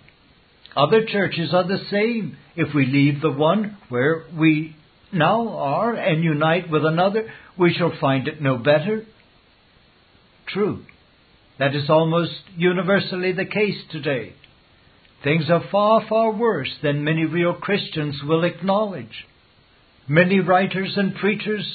Other 0.75 1.05
churches 1.05 1.53
are 1.53 1.63
the 1.63 1.85
same. 1.89 2.37
If 2.55 2.73
we 2.73 2.85
leave 2.85 3.21
the 3.21 3.31
one 3.31 3.77
where 3.89 4.23
we 4.35 4.75
now 5.15 5.49
are 5.49 5.93
and 5.93 6.23
unite 6.23 6.69
with 6.69 6.85
another, 6.85 7.31
we 7.57 7.73
shall 7.73 7.93
find 7.99 8.27
it 8.27 8.41
no 8.41 8.57
better. 8.57 9.05
True. 10.47 10.83
That 11.57 11.75
is 11.75 11.89
almost 11.89 12.33
universally 12.57 13.31
the 13.31 13.45
case 13.45 13.81
today. 13.91 14.33
Things 15.23 15.45
are 15.49 15.63
far, 15.71 16.05
far 16.07 16.31
worse 16.31 16.71
than 16.83 17.03
many 17.03 17.25
real 17.25 17.53
Christians 17.53 18.21
will 18.23 18.43
acknowledge. 18.43 19.25
Many 20.07 20.39
writers 20.39 20.93
and 20.97 21.15
preachers 21.15 21.65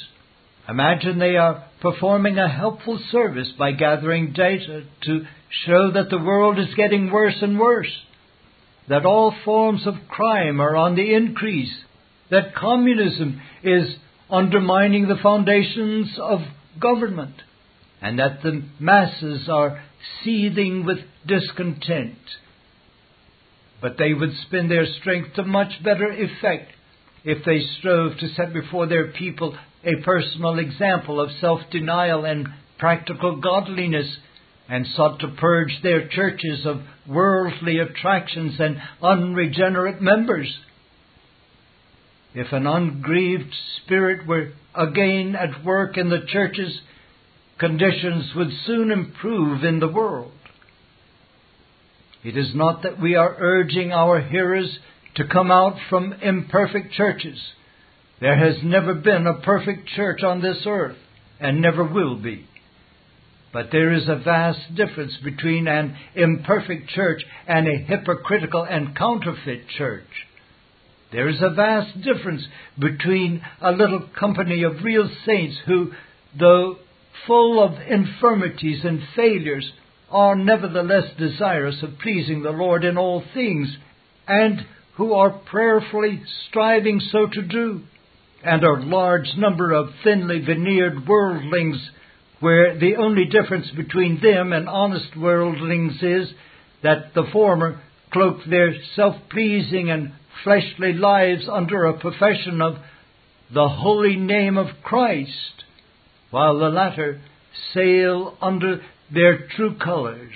imagine 0.69 1.19
they 1.19 1.35
are 1.35 1.65
performing 1.81 2.37
a 2.37 2.47
helpful 2.47 2.99
service 3.11 3.51
by 3.57 3.71
gathering 3.73 4.33
data 4.33 4.83
to 5.03 5.25
show 5.65 5.91
that 5.91 6.09
the 6.09 6.19
world 6.19 6.59
is 6.59 6.73
getting 6.75 7.11
worse 7.11 7.35
and 7.41 7.59
worse, 7.59 7.91
that 8.87 9.05
all 9.05 9.35
forms 9.43 9.85
of 9.85 9.95
crime 10.07 10.61
are 10.61 10.75
on 10.75 10.95
the 10.95 11.13
increase, 11.13 11.73
that 12.31 12.55
communism 12.55 13.41
is 13.63 13.95
undermining 14.29 15.07
the 15.07 15.19
foundations 15.21 16.17
of 16.19 16.39
government 16.79 17.35
and 18.01 18.17
that 18.17 18.41
the 18.41 18.63
masses 18.79 19.47
are 19.49 19.83
seething 20.23 20.85
with 20.85 20.97
discontent. 21.27 22.17
But 23.81 23.97
they 23.97 24.13
would 24.13 24.31
spend 24.47 24.71
their 24.71 24.85
strength 24.99 25.35
to 25.35 25.43
much 25.43 25.83
better 25.83 26.11
effect 26.11 26.71
if 27.23 27.45
they 27.45 27.61
strove 27.79 28.17
to 28.19 28.27
set 28.29 28.53
before 28.53 28.87
their 28.87 29.11
people 29.11 29.55
a 29.83 30.01
personal 30.03 30.59
example 30.59 31.19
of 31.19 31.29
self 31.39 31.59
denial 31.71 32.25
and 32.25 32.47
practical 32.79 33.39
godliness 33.39 34.07
and 34.69 34.87
sought 34.95 35.19
to 35.19 35.27
purge 35.39 35.77
their 35.83 36.07
churches 36.07 36.65
of 36.65 36.81
worldly 37.07 37.79
attractions 37.79 38.55
and 38.59 38.77
unregenerate 39.01 40.01
members. 40.01 40.47
If 42.33 42.51
an 42.53 42.65
ungrieved 42.65 43.53
spirit 43.77 44.25
were 44.25 44.53
again 44.73 45.35
at 45.35 45.65
work 45.65 45.97
in 45.97 46.09
the 46.09 46.25
churches, 46.27 46.81
conditions 47.59 48.33
would 48.35 48.51
soon 48.65 48.91
improve 48.91 49.63
in 49.63 49.79
the 49.79 49.87
world. 49.87 50.31
It 52.23 52.37
is 52.37 52.51
not 52.53 52.83
that 52.83 53.01
we 53.01 53.15
are 53.15 53.35
urging 53.37 53.91
our 53.91 54.21
hearers 54.21 54.79
to 55.15 55.27
come 55.27 55.51
out 55.51 55.75
from 55.89 56.13
imperfect 56.13 56.93
churches. 56.93 57.39
There 58.19 58.37
has 58.37 58.63
never 58.63 58.93
been 58.93 59.27
a 59.27 59.41
perfect 59.41 59.87
church 59.89 60.23
on 60.23 60.41
this 60.41 60.63
earth, 60.65 60.97
and 61.39 61.59
never 61.59 61.83
will 61.83 62.15
be. 62.15 62.47
But 63.51 63.69
there 63.71 63.91
is 63.91 64.07
a 64.07 64.15
vast 64.15 64.75
difference 64.75 65.17
between 65.23 65.67
an 65.67 65.97
imperfect 66.15 66.89
church 66.89 67.21
and 67.47 67.67
a 67.67 67.77
hypocritical 67.77 68.63
and 68.63 68.95
counterfeit 68.95 69.67
church. 69.77 70.07
There 71.11 71.27
is 71.27 71.41
a 71.41 71.53
vast 71.53 72.01
difference 72.01 72.43
between 72.79 73.41
a 73.61 73.71
little 73.71 74.07
company 74.17 74.63
of 74.63 74.83
real 74.83 75.09
saints 75.25 75.57
who, 75.65 75.91
though 76.39 76.77
full 77.27 77.61
of 77.61 77.73
infirmities 77.81 78.85
and 78.85 79.01
failures, 79.15 79.69
are 80.09 80.35
nevertheless 80.35 81.11
desirous 81.17 81.83
of 81.83 81.99
pleasing 81.99 82.43
the 82.43 82.51
Lord 82.51 82.85
in 82.85 82.97
all 82.97 83.23
things, 83.33 83.75
and 84.27 84.65
who 84.95 85.13
are 85.13 85.29
prayerfully 85.29 86.21
striving 86.47 87.01
so 87.11 87.27
to 87.27 87.41
do, 87.41 87.81
and 88.43 88.63
a 88.63 88.73
large 88.73 89.35
number 89.37 89.71
of 89.71 89.89
thinly 90.03 90.39
veneered 90.39 91.07
worldlings, 91.07 91.77
where 92.39 92.77
the 92.77 92.95
only 92.95 93.25
difference 93.25 93.69
between 93.71 94.21
them 94.21 94.53
and 94.53 94.67
honest 94.67 95.15
worldlings 95.17 96.01
is 96.01 96.33
that 96.83 97.13
the 97.13 97.27
former 97.31 97.81
cloak 98.11 98.39
their 98.49 98.73
self 98.95 99.15
pleasing 99.29 99.89
and 99.91 100.13
fleshly 100.43 100.93
lives 100.93 101.47
under 101.51 101.85
a 101.85 101.99
profession 101.99 102.61
of 102.61 102.75
the 103.53 103.67
holy 103.67 104.15
name 104.15 104.57
of 104.57 104.67
Christ, 104.83 105.65
while 106.29 106.57
the 106.57 106.69
latter 106.69 107.21
sail 107.73 108.37
under 108.41 108.81
their 109.13 109.47
true 109.55 109.75
colors. 109.77 110.33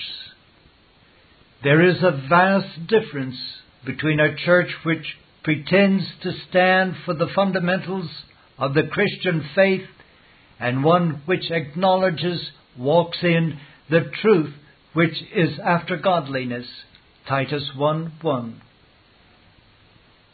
There 1.63 1.81
is 1.81 2.03
a 2.03 2.27
vast 2.29 2.87
difference 2.87 3.37
between 3.85 4.19
a 4.19 4.35
church 4.35 4.69
which 4.83 5.17
pretends 5.43 6.03
to 6.23 6.31
stand 6.49 6.95
for 7.05 7.13
the 7.13 7.29
fundamentals 7.33 8.09
of 8.57 8.73
the 8.73 8.83
Christian 8.83 9.47
faith 9.55 9.87
and 10.59 10.83
one 10.83 11.21
which 11.25 11.51
acknowledges, 11.51 12.49
walks 12.77 13.19
in 13.21 13.59
the 13.89 14.09
truth 14.21 14.53
which 14.93 15.15
is 15.33 15.59
after 15.63 15.97
godliness. 15.97 16.65
Titus 17.27 17.69
1 17.75 18.13
1. 18.21 18.61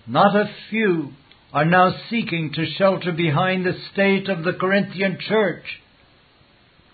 Not 0.08 0.36
a 0.36 0.50
few, 0.70 1.12
are 1.54 1.66
now 1.66 1.94
seeking 2.10 2.52
to 2.54 2.66
shelter 2.78 3.12
behind 3.12 3.66
the 3.66 3.78
state 3.94 4.30
of 4.30 4.44
the 4.44 4.54
Corinthian 4.54 5.18
church. 5.20 5.66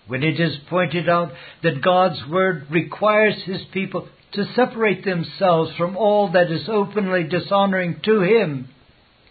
When 0.06 0.22
it 0.22 0.40
is 0.40 0.56
pointed 0.68 1.08
out 1.08 1.32
that 1.62 1.82
God's 1.82 2.20
Word 2.30 2.66
requires 2.70 3.42
His 3.44 3.62
people 3.72 4.08
to 4.32 4.44
separate 4.54 5.04
themselves 5.04 5.70
from 5.76 5.96
all 5.96 6.32
that 6.32 6.50
is 6.50 6.68
openly 6.68 7.24
dishonoring 7.24 8.00
to 8.04 8.20
Him, 8.20 8.68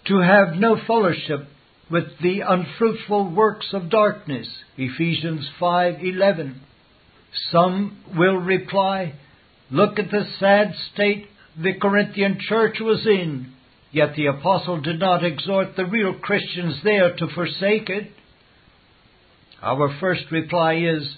to 0.05 0.19
have 0.19 0.55
no 0.55 0.77
fellowship 0.87 1.47
with 1.89 2.05
the 2.21 2.41
unfruitful 2.41 3.31
works 3.31 3.67
of 3.73 3.89
darkness, 3.89 4.47
Ephesians 4.77 5.49
5:11. 5.59 6.55
Some 7.51 7.97
will 8.15 8.37
reply, 8.37 9.13
look 9.69 9.99
at 9.99 10.11
the 10.11 10.25
sad 10.39 10.73
state 10.93 11.27
the 11.61 11.73
Corinthian 11.73 12.39
church 12.39 12.79
was 12.79 13.05
in. 13.05 13.53
Yet 13.91 14.15
the 14.15 14.27
apostle 14.27 14.81
did 14.81 14.99
not 14.99 15.23
exhort 15.23 15.75
the 15.75 15.85
real 15.85 16.13
Christians 16.13 16.75
there 16.83 17.15
to 17.15 17.27
forsake 17.27 17.89
it. 17.89 18.11
Our 19.61 19.97
first 19.99 20.31
reply 20.31 20.75
is, 20.75 21.17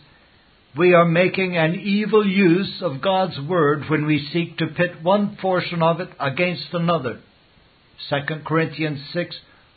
we 0.77 0.93
are 0.93 1.05
making 1.05 1.58
an 1.58 1.75
evil 1.75 2.25
use 2.25 2.82
of 2.82 3.01
God's 3.01 3.39
Word 3.39 3.89
when 3.89 4.05
we 4.05 4.29
seek 4.32 4.58
to 4.58 4.67
pit 4.67 5.01
one 5.01 5.36
portion 5.41 5.82
of 5.82 5.99
it 5.99 6.10
against 6.19 6.67
another. 6.73 7.19
2 8.10 8.15
Corinthians 8.45 8.99
6, 9.13 9.36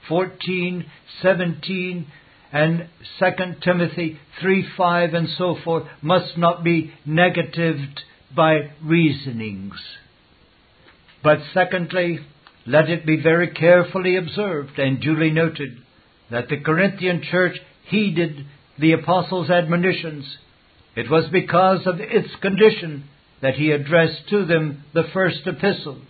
14, 0.08 0.84
17, 1.22 2.06
and 2.52 2.88
2 3.18 3.26
Timothy 3.64 4.18
3, 4.40 4.66
5, 4.76 5.14
and 5.14 5.28
so 5.38 5.56
forth 5.64 5.84
must 6.02 6.36
not 6.36 6.62
be 6.62 6.92
negatived 7.06 8.02
by 8.36 8.70
reasonings. 8.82 9.74
But 11.24 11.38
secondly, 11.54 12.20
let 12.66 12.88
it 12.88 13.04
be 13.04 13.20
very 13.20 13.48
carefully 13.50 14.16
observed 14.16 14.78
and 14.78 15.00
duly 15.00 15.30
noted 15.30 15.78
that 16.30 16.48
the 16.48 16.60
Corinthian 16.60 17.22
church 17.22 17.56
heeded 17.88 18.46
the 18.78 18.92
apostle's 18.92 19.50
admonitions. 19.50 20.24
It 20.96 21.10
was 21.10 21.24
because 21.30 21.86
of 21.86 22.00
its 22.00 22.28
condition 22.40 23.04
that 23.40 23.54
he 23.54 23.70
addressed 23.70 24.28
to 24.30 24.44
them 24.44 24.84
the 24.94 25.04
first 25.12 25.46
epistle. 25.46 26.00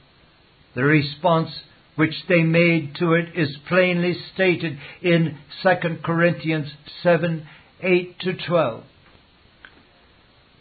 The 0.74 0.84
response 0.84 1.50
which 1.96 2.14
they 2.28 2.42
made 2.42 2.94
to 2.96 3.14
it 3.14 3.36
is 3.36 3.56
plainly 3.68 4.16
stated 4.34 4.78
in 5.02 5.38
2 5.62 5.68
Corinthians 6.04 6.68
7 7.02 7.46
8 7.82 8.20
to 8.20 8.32
12. 8.46 8.84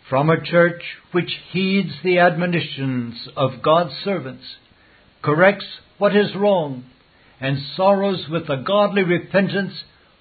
From 0.09 0.29
a 0.29 0.43
church 0.43 0.81
which 1.11 1.31
heeds 1.51 1.93
the 2.03 2.19
admonitions 2.19 3.29
of 3.37 3.61
God's 3.61 3.93
servants, 4.03 4.43
corrects 5.21 5.65
what 5.97 6.15
is 6.15 6.35
wrong, 6.35 6.83
and 7.39 7.57
sorrows 7.75 8.25
with 8.29 8.49
a 8.49 8.63
godly 8.65 9.03
repentance, 9.03 9.73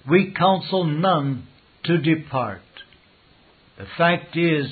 we 0.09 0.31
counsel 0.31 0.83
none 0.83 1.47
to 1.83 1.97
depart. 1.97 2.61
The 3.77 3.85
fact 3.97 4.37
is 4.37 4.67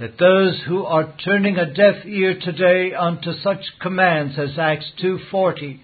that 0.00 0.18
those 0.18 0.60
who 0.66 0.84
are 0.84 1.14
turning 1.24 1.58
a 1.58 1.72
deaf 1.72 2.04
ear 2.04 2.38
today 2.40 2.92
unto 2.92 3.32
such 3.34 3.64
commands 3.80 4.38
as 4.38 4.58
Acts 4.58 4.90
2:40, 5.00 5.78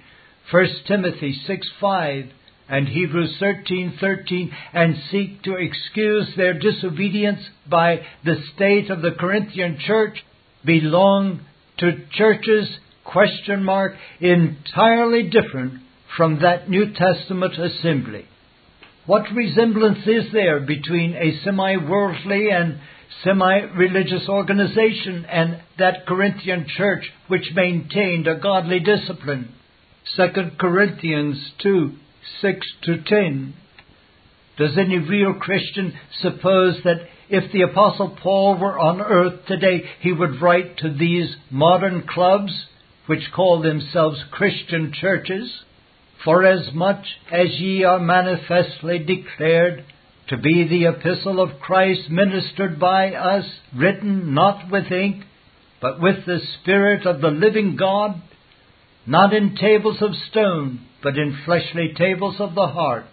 1 0.50 0.84
Timothy 0.86 1.32
6:5, 1.46 2.30
and 2.68 2.88
Hebrews 2.88 3.38
13:13 3.38 4.50
and 4.72 4.96
seek 5.10 5.42
to 5.42 5.54
excuse 5.54 6.34
their 6.34 6.54
disobedience 6.54 7.48
by 7.66 8.04
the 8.24 8.42
state 8.54 8.90
of 8.90 9.02
the 9.02 9.12
Corinthian 9.12 9.78
church 9.78 10.24
belong 10.64 11.40
to 11.78 12.04
churches 12.10 12.78
question 13.12 13.64
mark 13.64 13.94
entirely 14.20 15.24
different 15.24 15.80
from 16.16 16.40
that 16.40 16.68
New 16.68 16.92
Testament 16.94 17.54
assembly. 17.58 18.24
What 19.06 19.32
resemblance 19.34 20.06
is 20.06 20.32
there 20.32 20.60
between 20.60 21.14
a 21.14 21.42
semi 21.42 21.76
worldly 21.76 22.50
and 22.50 22.78
semi 23.24 23.60
religious 23.76 24.28
organization 24.28 25.24
and 25.24 25.62
that 25.78 26.06
Corinthian 26.06 26.66
church 26.76 27.04
which 27.28 27.54
maintained 27.54 28.26
a 28.26 28.38
godly 28.38 28.80
discipline? 28.80 29.54
2 30.16 30.26
Corinthians 30.58 31.52
2 31.62 31.92
6 32.42 32.66
to 32.82 33.02
10. 33.02 33.54
Does 34.58 34.76
any 34.76 34.98
real 34.98 35.34
Christian 35.34 35.94
suppose 36.20 36.76
that 36.84 37.00
if 37.30 37.52
the 37.52 37.62
Apostle 37.62 38.16
Paul 38.22 38.58
were 38.58 38.78
on 38.78 39.00
earth 39.00 39.46
today, 39.46 39.84
he 40.00 40.12
would 40.12 40.42
write 40.42 40.78
to 40.78 40.92
these 40.92 41.34
modern 41.50 42.06
clubs 42.06 42.52
which 43.08 43.32
call 43.34 43.62
themselves 43.62 44.22
Christian 44.30 44.92
churches, 44.92 45.50
forasmuch 46.22 47.02
as 47.32 47.58
ye 47.58 47.82
are 47.82 47.98
manifestly 47.98 48.98
declared 48.98 49.82
to 50.28 50.36
be 50.36 50.68
the 50.68 50.84
epistle 50.84 51.40
of 51.40 51.58
Christ 51.58 52.10
ministered 52.10 52.78
by 52.78 53.12
us, 53.12 53.46
written 53.74 54.34
not 54.34 54.70
with 54.70 54.92
ink, 54.92 55.24
but 55.80 56.02
with 56.02 56.26
the 56.26 56.40
Spirit 56.60 57.06
of 57.06 57.22
the 57.22 57.30
living 57.30 57.76
God, 57.76 58.20
not 59.06 59.32
in 59.32 59.56
tables 59.56 60.02
of 60.02 60.10
stone, 60.30 60.80
but 61.02 61.16
in 61.16 61.40
fleshly 61.46 61.94
tables 61.96 62.36
of 62.38 62.54
the 62.54 62.66
heart. 62.66 63.06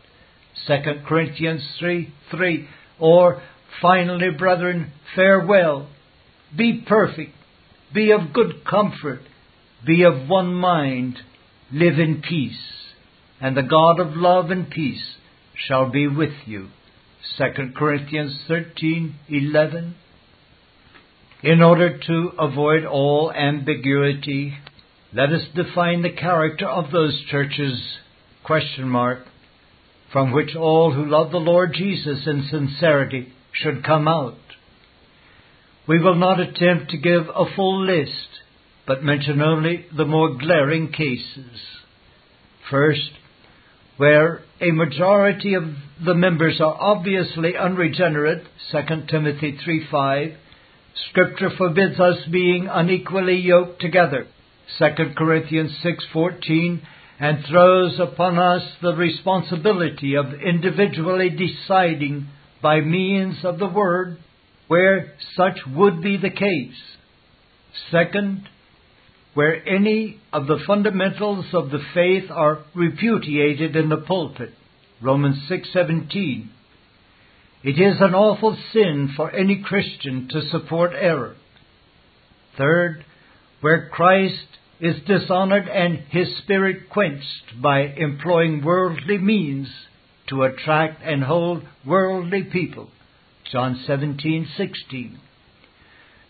2 0.67 0.73
Corinthians 1.07 1.63
3 1.79 2.13
3. 2.31 2.67
Or, 2.99 3.41
finally, 3.81 4.31
brethren, 4.37 4.91
farewell. 5.15 5.87
Be 6.53 6.83
perfect. 6.85 7.31
Be 7.93 8.11
of 8.11 8.33
good 8.33 8.65
comfort 8.69 9.21
be 9.85 10.03
of 10.03 10.27
one 10.27 10.53
mind, 10.53 11.19
live 11.71 11.99
in 11.99 12.21
peace, 12.27 12.57
and 13.39 13.55
the 13.55 13.63
God 13.63 13.99
of 13.99 14.15
love 14.15 14.49
and 14.49 14.69
peace 14.69 15.15
shall 15.67 15.89
be 15.89 16.07
with 16.07 16.33
you. 16.45 16.69
2 17.37 17.73
Corinthians 17.75 18.39
13:11 18.47 19.93
In 21.43 21.61
order 21.61 21.97
to 21.97 22.31
avoid 22.39 22.85
all 22.85 23.31
ambiguity, 23.31 24.57
let 25.13 25.29
us 25.29 25.47
define 25.55 26.01
the 26.01 26.11
character 26.11 26.67
of 26.67 26.91
those 26.91 27.21
churches 27.29 27.97
question 28.43 28.87
mark 28.87 29.19
from 30.11 30.31
which 30.31 30.55
all 30.55 30.93
who 30.93 31.05
love 31.05 31.31
the 31.31 31.37
Lord 31.37 31.73
Jesus 31.73 32.25
in 32.25 32.47
sincerity 32.49 33.33
should 33.51 33.83
come 33.83 34.07
out. 34.07 34.37
We 35.87 35.99
will 35.99 36.15
not 36.15 36.39
attempt 36.39 36.91
to 36.91 36.97
give 36.97 37.27
a 37.27 37.53
full 37.55 37.85
list 37.85 38.27
but 38.87 39.03
mention 39.03 39.41
only 39.41 39.85
the 39.95 40.05
more 40.05 40.37
glaring 40.37 40.91
cases. 40.91 41.59
First, 42.69 43.11
where 43.97 44.41
a 44.61 44.71
majority 44.71 45.53
of 45.53 45.63
the 46.03 46.13
members 46.13 46.59
are 46.59 46.77
obviously 46.79 47.55
unregenerate, 47.57 48.43
2 48.71 49.07
Timothy 49.07 49.57
3:5, 49.57 50.35
Scripture 51.09 51.49
forbids 51.49 51.99
us 51.99 52.25
being 52.31 52.67
unequally 52.67 53.37
yoked 53.37 53.81
together, 53.81 54.27
2 54.77 55.15
Corinthians 55.15 55.71
6:14, 55.83 56.81
and 57.19 57.45
throws 57.45 57.99
upon 57.99 58.37
us 58.37 58.63
the 58.81 58.93
responsibility 58.93 60.15
of 60.15 60.33
individually 60.33 61.29
deciding 61.29 62.27
by 62.61 62.81
means 62.81 63.43
of 63.45 63.57
the 63.59 63.67
word 63.67 64.17
where 64.67 65.13
such 65.35 65.59
would 65.67 66.01
be 66.01 66.17
the 66.17 66.29
case. 66.29 66.97
Second, 67.91 68.49
where 69.35 69.67
any 69.67 70.17
of 70.31 70.47
the 70.47 70.57
fundamentals 70.65 71.45
of 71.53 71.69
the 71.69 71.83
faith 71.93 72.31
are 72.31 72.63
repudiated 72.73 73.75
in 73.75 73.89
the 73.89 73.97
pulpit. 73.97 74.53
Romans 75.01 75.37
6:17. 75.49 76.47
It 77.61 77.77
is 77.77 77.99
an 77.99 78.15
awful 78.15 78.57
sin 78.71 79.09
for 79.15 79.29
any 79.31 79.57
Christian 79.57 80.29
to 80.29 80.41
support 80.49 80.93
error. 80.95 81.35
Third, 82.57 83.03
where 83.59 83.89
Christ 83.89 84.47
is 84.79 85.03
dishonored 85.05 85.67
and 85.67 85.97
his 86.09 86.37
spirit 86.37 86.89
quenched 86.89 87.61
by 87.61 87.81
employing 87.81 88.63
worldly 88.63 89.17
means 89.17 89.67
to 90.27 90.43
attract 90.43 91.01
and 91.03 91.23
hold 91.23 91.63
worldly 91.85 92.43
people. 92.43 92.89
John 93.51 93.75
17:16. 93.85 95.17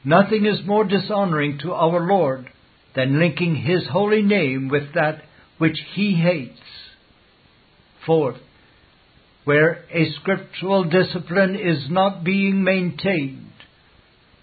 Nothing 0.04 0.46
is 0.46 0.66
more 0.66 0.86
dishonoring 0.86 1.60
to 1.60 1.74
our 1.74 2.00
Lord 2.08 2.50
than 2.96 3.20
linking 3.20 3.56
his 3.56 3.88
holy 3.92 4.22
name 4.22 4.70
with 4.70 4.94
that 4.94 5.22
which 5.58 5.78
he 5.94 6.16
hates. 6.16 6.60
Fourth, 8.06 8.38
where 9.44 9.84
a 9.92 10.12
scriptural 10.22 10.84
discipline 10.86 11.56
is 11.56 11.90
not 11.90 12.24
being 12.24 12.64
maintained, 12.64 13.52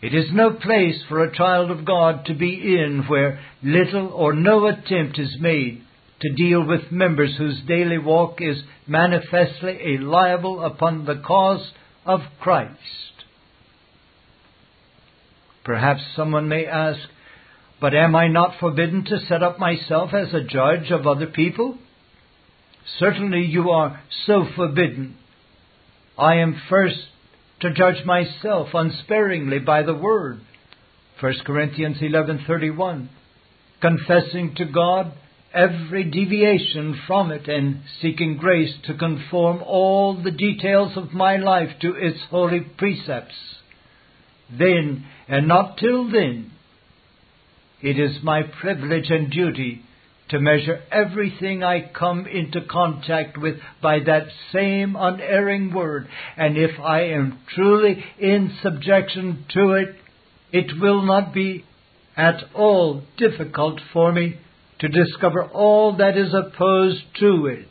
it 0.02 0.14
is 0.14 0.32
no 0.32 0.50
place 0.50 1.00
for 1.08 1.22
a 1.22 1.34
child 1.34 1.70
of 1.70 1.84
God 1.84 2.26
to 2.26 2.34
be 2.34 2.54
in 2.54 3.04
where 3.06 3.40
little 3.62 4.08
or 4.08 4.32
no 4.32 4.66
attempt 4.66 5.18
is 5.18 5.36
made 5.40 5.82
to 6.20 6.32
deal 6.34 6.66
with 6.66 6.90
members 6.90 7.34
whose 7.38 7.60
daily 7.66 7.98
walk 7.98 8.40
is 8.40 8.62
manifestly 8.86 9.78
a 9.94 10.02
libel 10.02 10.64
upon 10.64 11.04
the 11.04 11.22
cause 11.24 11.72
of 12.04 12.20
Christ. 12.40 12.78
Perhaps 15.64 16.00
someone 16.16 16.48
may 16.48 16.66
ask, 16.66 16.98
But 17.82 17.94
am 17.94 18.14
I 18.14 18.28
not 18.28 18.60
forbidden 18.60 19.04
to 19.06 19.18
set 19.18 19.42
up 19.42 19.58
myself 19.58 20.14
as 20.14 20.32
a 20.32 20.44
judge 20.44 20.92
of 20.92 21.04
other 21.04 21.26
people? 21.26 21.76
Certainly 23.00 23.46
you 23.46 23.70
are 23.70 24.00
so 24.24 24.46
forbidden. 24.54 25.16
I 26.16 26.36
am 26.36 26.62
first 26.68 27.00
to 27.58 27.74
judge 27.74 28.04
myself 28.04 28.68
unsparingly 28.72 29.58
by 29.58 29.82
the 29.82 29.94
word. 29.94 30.42
1 31.18 31.34
Corinthians 31.44 31.98
11:31 31.98 33.08
confessing 33.80 34.54
to 34.54 34.64
God 34.64 35.12
every 35.52 36.04
deviation 36.04 37.00
from 37.08 37.32
it 37.32 37.48
and 37.48 37.80
seeking 38.00 38.36
grace 38.36 38.74
to 38.84 38.94
conform 38.94 39.60
all 39.60 40.14
the 40.14 40.30
details 40.30 40.96
of 40.96 41.12
my 41.12 41.36
life 41.36 41.70
to 41.80 41.96
its 41.96 42.20
holy 42.30 42.60
precepts. 42.60 43.34
Then, 44.56 45.04
and 45.26 45.48
not 45.48 45.78
till 45.78 46.08
then, 46.08 46.52
it 47.82 47.98
is 47.98 48.22
my 48.22 48.42
privilege 48.42 49.10
and 49.10 49.30
duty 49.30 49.82
to 50.28 50.40
measure 50.40 50.80
everything 50.90 51.62
I 51.62 51.90
come 51.94 52.26
into 52.26 52.62
contact 52.62 53.36
with 53.36 53.56
by 53.82 53.98
that 54.06 54.28
same 54.52 54.96
unerring 54.96 55.74
word, 55.74 56.08
and 56.36 56.56
if 56.56 56.80
I 56.80 57.02
am 57.08 57.38
truly 57.54 58.02
in 58.18 58.56
subjection 58.62 59.44
to 59.52 59.72
it, 59.72 59.96
it 60.52 60.80
will 60.80 61.02
not 61.02 61.34
be 61.34 61.64
at 62.16 62.44
all 62.54 63.02
difficult 63.18 63.80
for 63.92 64.12
me 64.12 64.38
to 64.78 64.88
discover 64.88 65.44
all 65.44 65.96
that 65.96 66.16
is 66.16 66.32
opposed 66.34 67.02
to 67.20 67.46
it. 67.46 67.68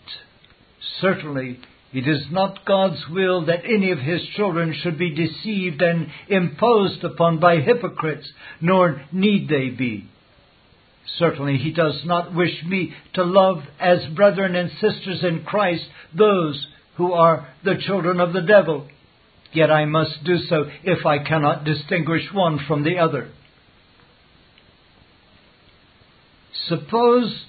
Certainly, 1.00 1.60
it 1.94 2.08
is 2.08 2.26
not 2.32 2.66
God's 2.66 3.02
will 3.10 3.46
that 3.46 3.66
any 3.66 3.92
of 3.92 4.00
His 4.00 4.22
children 4.36 4.74
should 4.82 4.98
be 4.98 5.14
deceived 5.14 5.82
and 5.82 6.08
imposed 6.30 7.04
upon 7.04 7.40
by 7.40 7.58
hypocrites, 7.58 8.28
nor 8.62 9.02
need 9.12 9.50
they 9.50 9.70
be. 9.70 10.10
Certainly, 11.18 11.58
He 11.58 11.74
does 11.74 12.02
not 12.06 12.34
wish 12.34 12.64
me 12.66 12.94
to 13.14 13.24
love 13.24 13.64
as 13.80 14.06
brethren 14.16 14.56
and 14.56 14.72
sisters 14.80 15.24
in 15.24 15.44
Christ 15.44 15.84
those 16.18 16.66
who 16.96 17.14
are 17.14 17.48
the 17.66 17.76
children 17.86 18.20
of 18.20 18.32
the 18.32 18.42
devil. 18.42 18.88
Yet 19.54 19.70
I 19.70 19.86
must 19.86 20.24
do 20.24 20.38
so 20.48 20.66
if 20.84 21.06
I 21.06 21.20
cannot 21.20 21.66
distinguish 21.66 22.24
one 22.32 22.60
from 22.68 22.84
the 22.84 23.00
other. 23.00 23.30
Suppose 26.68 27.46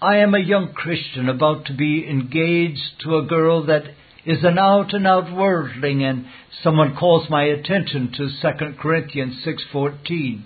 I 0.00 0.18
am 0.18 0.32
a 0.34 0.38
young 0.38 0.72
Christian 0.74 1.28
about 1.28 1.66
to 1.66 1.72
be 1.72 2.08
engaged 2.08 3.00
to 3.02 3.16
a 3.16 3.26
girl 3.26 3.66
that 3.66 3.82
is 4.24 4.44
an 4.44 4.56
out 4.56 4.94
and 4.94 5.06
out 5.06 5.32
worldling 5.32 6.04
and 6.04 6.26
someone 6.62 6.94
calls 6.94 7.28
my 7.28 7.44
attention 7.44 8.12
to 8.12 8.28
2 8.40 8.74
Corinthians 8.80 9.44
6:14. 9.44 10.42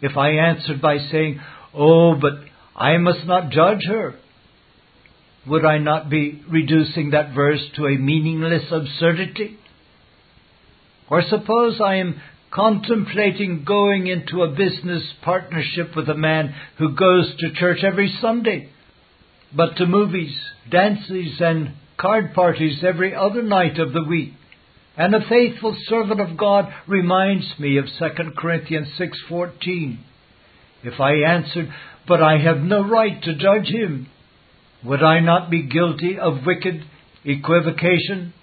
If 0.00 0.16
I 0.16 0.30
answered 0.30 0.80
by 0.80 0.96
saying, 0.98 1.40
"Oh, 1.74 2.14
but 2.14 2.44
I 2.74 2.96
must 2.96 3.26
not 3.26 3.50
judge 3.50 3.84
her," 3.88 4.14
would 5.46 5.66
I 5.66 5.76
not 5.76 6.08
be 6.08 6.40
reducing 6.48 7.10
that 7.10 7.34
verse 7.34 7.68
to 7.76 7.86
a 7.86 7.98
meaningless 7.98 8.72
absurdity? 8.72 9.58
Or 11.10 11.20
suppose 11.20 11.78
I 11.78 11.96
am 11.96 12.22
contemplating 12.52 13.64
going 13.64 14.06
into 14.06 14.42
a 14.42 14.54
business 14.54 15.02
partnership 15.22 15.96
with 15.96 16.08
a 16.08 16.14
man 16.14 16.54
who 16.76 16.94
goes 16.94 17.34
to 17.38 17.52
church 17.54 17.78
every 17.82 18.14
Sunday, 18.20 18.68
but 19.54 19.76
to 19.76 19.86
movies, 19.86 20.36
dances, 20.70 21.40
and 21.40 21.72
card 21.98 22.34
parties 22.34 22.84
every 22.84 23.14
other 23.14 23.42
night 23.42 23.78
of 23.78 23.92
the 23.92 24.04
week. 24.04 24.34
And 24.96 25.14
a 25.14 25.26
faithful 25.26 25.74
servant 25.86 26.20
of 26.20 26.36
God 26.36 26.72
reminds 26.86 27.46
me 27.58 27.78
of 27.78 27.86
2 27.98 28.36
Corinthians 28.36 28.88
6:14. 28.98 29.98
If 30.84 31.00
I 31.00 31.12
answered, 31.22 31.72
"But 32.06 32.22
I 32.22 32.36
have 32.36 32.62
no 32.62 32.82
right 32.82 33.22
to 33.22 33.32
judge 33.32 33.68
him," 33.68 34.08
would 34.82 35.02
I 35.02 35.20
not 35.20 35.48
be 35.48 35.62
guilty 35.62 36.18
of 36.18 36.44
wicked 36.44 36.84
equivocation? 37.24 38.34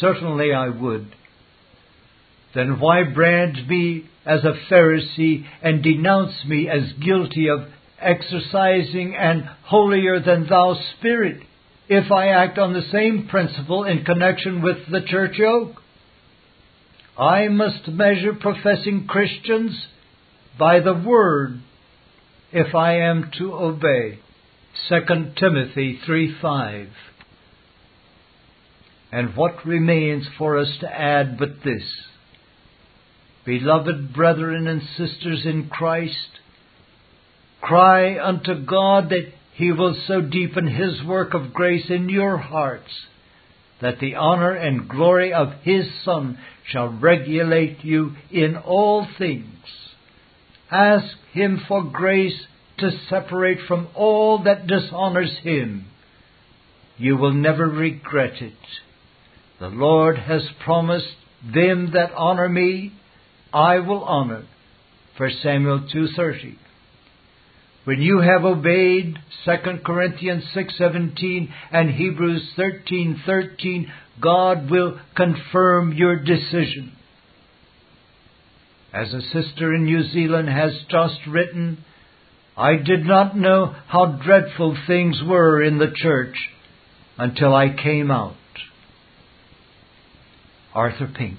Certainly 0.00 0.52
I 0.52 0.68
would 0.68 1.14
then 2.54 2.80
why 2.80 3.02
brand 3.02 3.68
me 3.68 4.04
as 4.26 4.40
a 4.44 4.72
Pharisee 4.72 5.44
and 5.62 5.82
denounce 5.82 6.44
me 6.46 6.68
as 6.68 6.92
guilty 7.04 7.48
of 7.48 7.68
exercising 7.98 9.14
an 9.16 9.48
holier 9.64 10.20
than 10.20 10.46
thou 10.48 10.76
spirit 10.98 11.42
if 11.88 12.10
I 12.10 12.28
act 12.28 12.58
on 12.58 12.72
the 12.72 12.88
same 12.92 13.28
principle 13.28 13.84
in 13.84 14.04
connection 14.04 14.62
with 14.62 14.90
the 14.90 15.00
church 15.00 15.36
yoke? 15.38 15.76
I 17.18 17.48
must 17.48 17.88
measure 17.88 18.34
professing 18.34 19.06
Christians 19.06 19.86
by 20.58 20.80
the 20.80 20.94
word 20.94 21.60
if 22.52 22.74
I 22.74 22.96
am 22.96 23.30
to 23.38 23.54
obey. 23.54 24.18
2 24.88 25.00
Timothy 25.36 26.00
3 26.04 26.36
5. 26.40 26.88
And 29.12 29.36
what 29.36 29.66
remains 29.66 30.26
for 30.38 30.56
us 30.56 30.70
to 30.80 30.88
add 30.88 31.38
but 31.38 31.62
this? 31.62 31.82
Beloved 33.44 34.12
brethren 34.14 34.68
and 34.68 34.82
sisters 34.96 35.44
in 35.44 35.68
Christ, 35.68 36.40
cry 37.60 38.18
unto 38.18 38.64
God 38.64 39.10
that 39.10 39.32
He 39.54 39.72
will 39.72 39.96
so 40.06 40.20
deepen 40.20 40.66
His 40.68 41.02
work 41.04 41.34
of 41.34 41.52
grace 41.52 41.86
in 41.88 42.08
your 42.08 42.36
hearts 42.38 42.90
that 43.80 43.98
the 43.98 44.14
honor 44.14 44.54
and 44.54 44.88
glory 44.88 45.32
of 45.32 45.52
His 45.62 45.86
Son 46.04 46.38
shall 46.70 46.88
regulate 46.88 47.84
you 47.84 48.12
in 48.30 48.56
all 48.56 49.06
things. 49.18 49.48
Ask 50.70 51.16
Him 51.32 51.62
for 51.66 51.82
grace 51.82 52.40
to 52.78 52.90
separate 53.10 53.58
from 53.66 53.88
all 53.94 54.44
that 54.44 54.68
dishonors 54.68 55.36
Him. 55.42 55.86
You 56.96 57.16
will 57.16 57.34
never 57.34 57.66
regret 57.66 58.40
it. 58.40 58.54
The 59.58 59.68
Lord 59.68 60.16
has 60.18 60.42
promised 60.64 61.16
them 61.44 61.90
that 61.94 62.12
honor 62.16 62.48
me, 62.48 62.92
I 63.52 63.78
will 63.80 64.04
honor. 64.04 64.44
1 65.16 65.30
Samuel 65.42 65.80
2:30. 65.80 66.56
When 67.84 68.00
you 68.00 68.20
have 68.20 68.44
obeyed 68.44 69.18
2 69.44 69.84
Corinthians 69.84 70.44
6:17 70.54 71.52
and 71.70 71.90
Hebrews 71.90 72.54
13:13, 72.56 73.90
God 74.20 74.70
will 74.70 74.98
confirm 75.14 75.92
your 75.92 76.16
decision. 76.16 76.92
As 78.92 79.12
a 79.12 79.22
sister 79.22 79.74
in 79.74 79.84
New 79.84 80.02
Zealand 80.04 80.48
has 80.48 80.84
just 80.88 81.26
written, 81.26 81.84
I 82.56 82.76
did 82.76 83.04
not 83.04 83.36
know 83.36 83.74
how 83.88 84.06
dreadful 84.06 84.76
things 84.86 85.22
were 85.22 85.62
in 85.62 85.78
the 85.78 85.90
church 85.90 86.36
until 87.18 87.54
I 87.54 87.70
came 87.70 88.10
out. 88.10 88.36
Arthur 90.74 91.06
Pink 91.06 91.38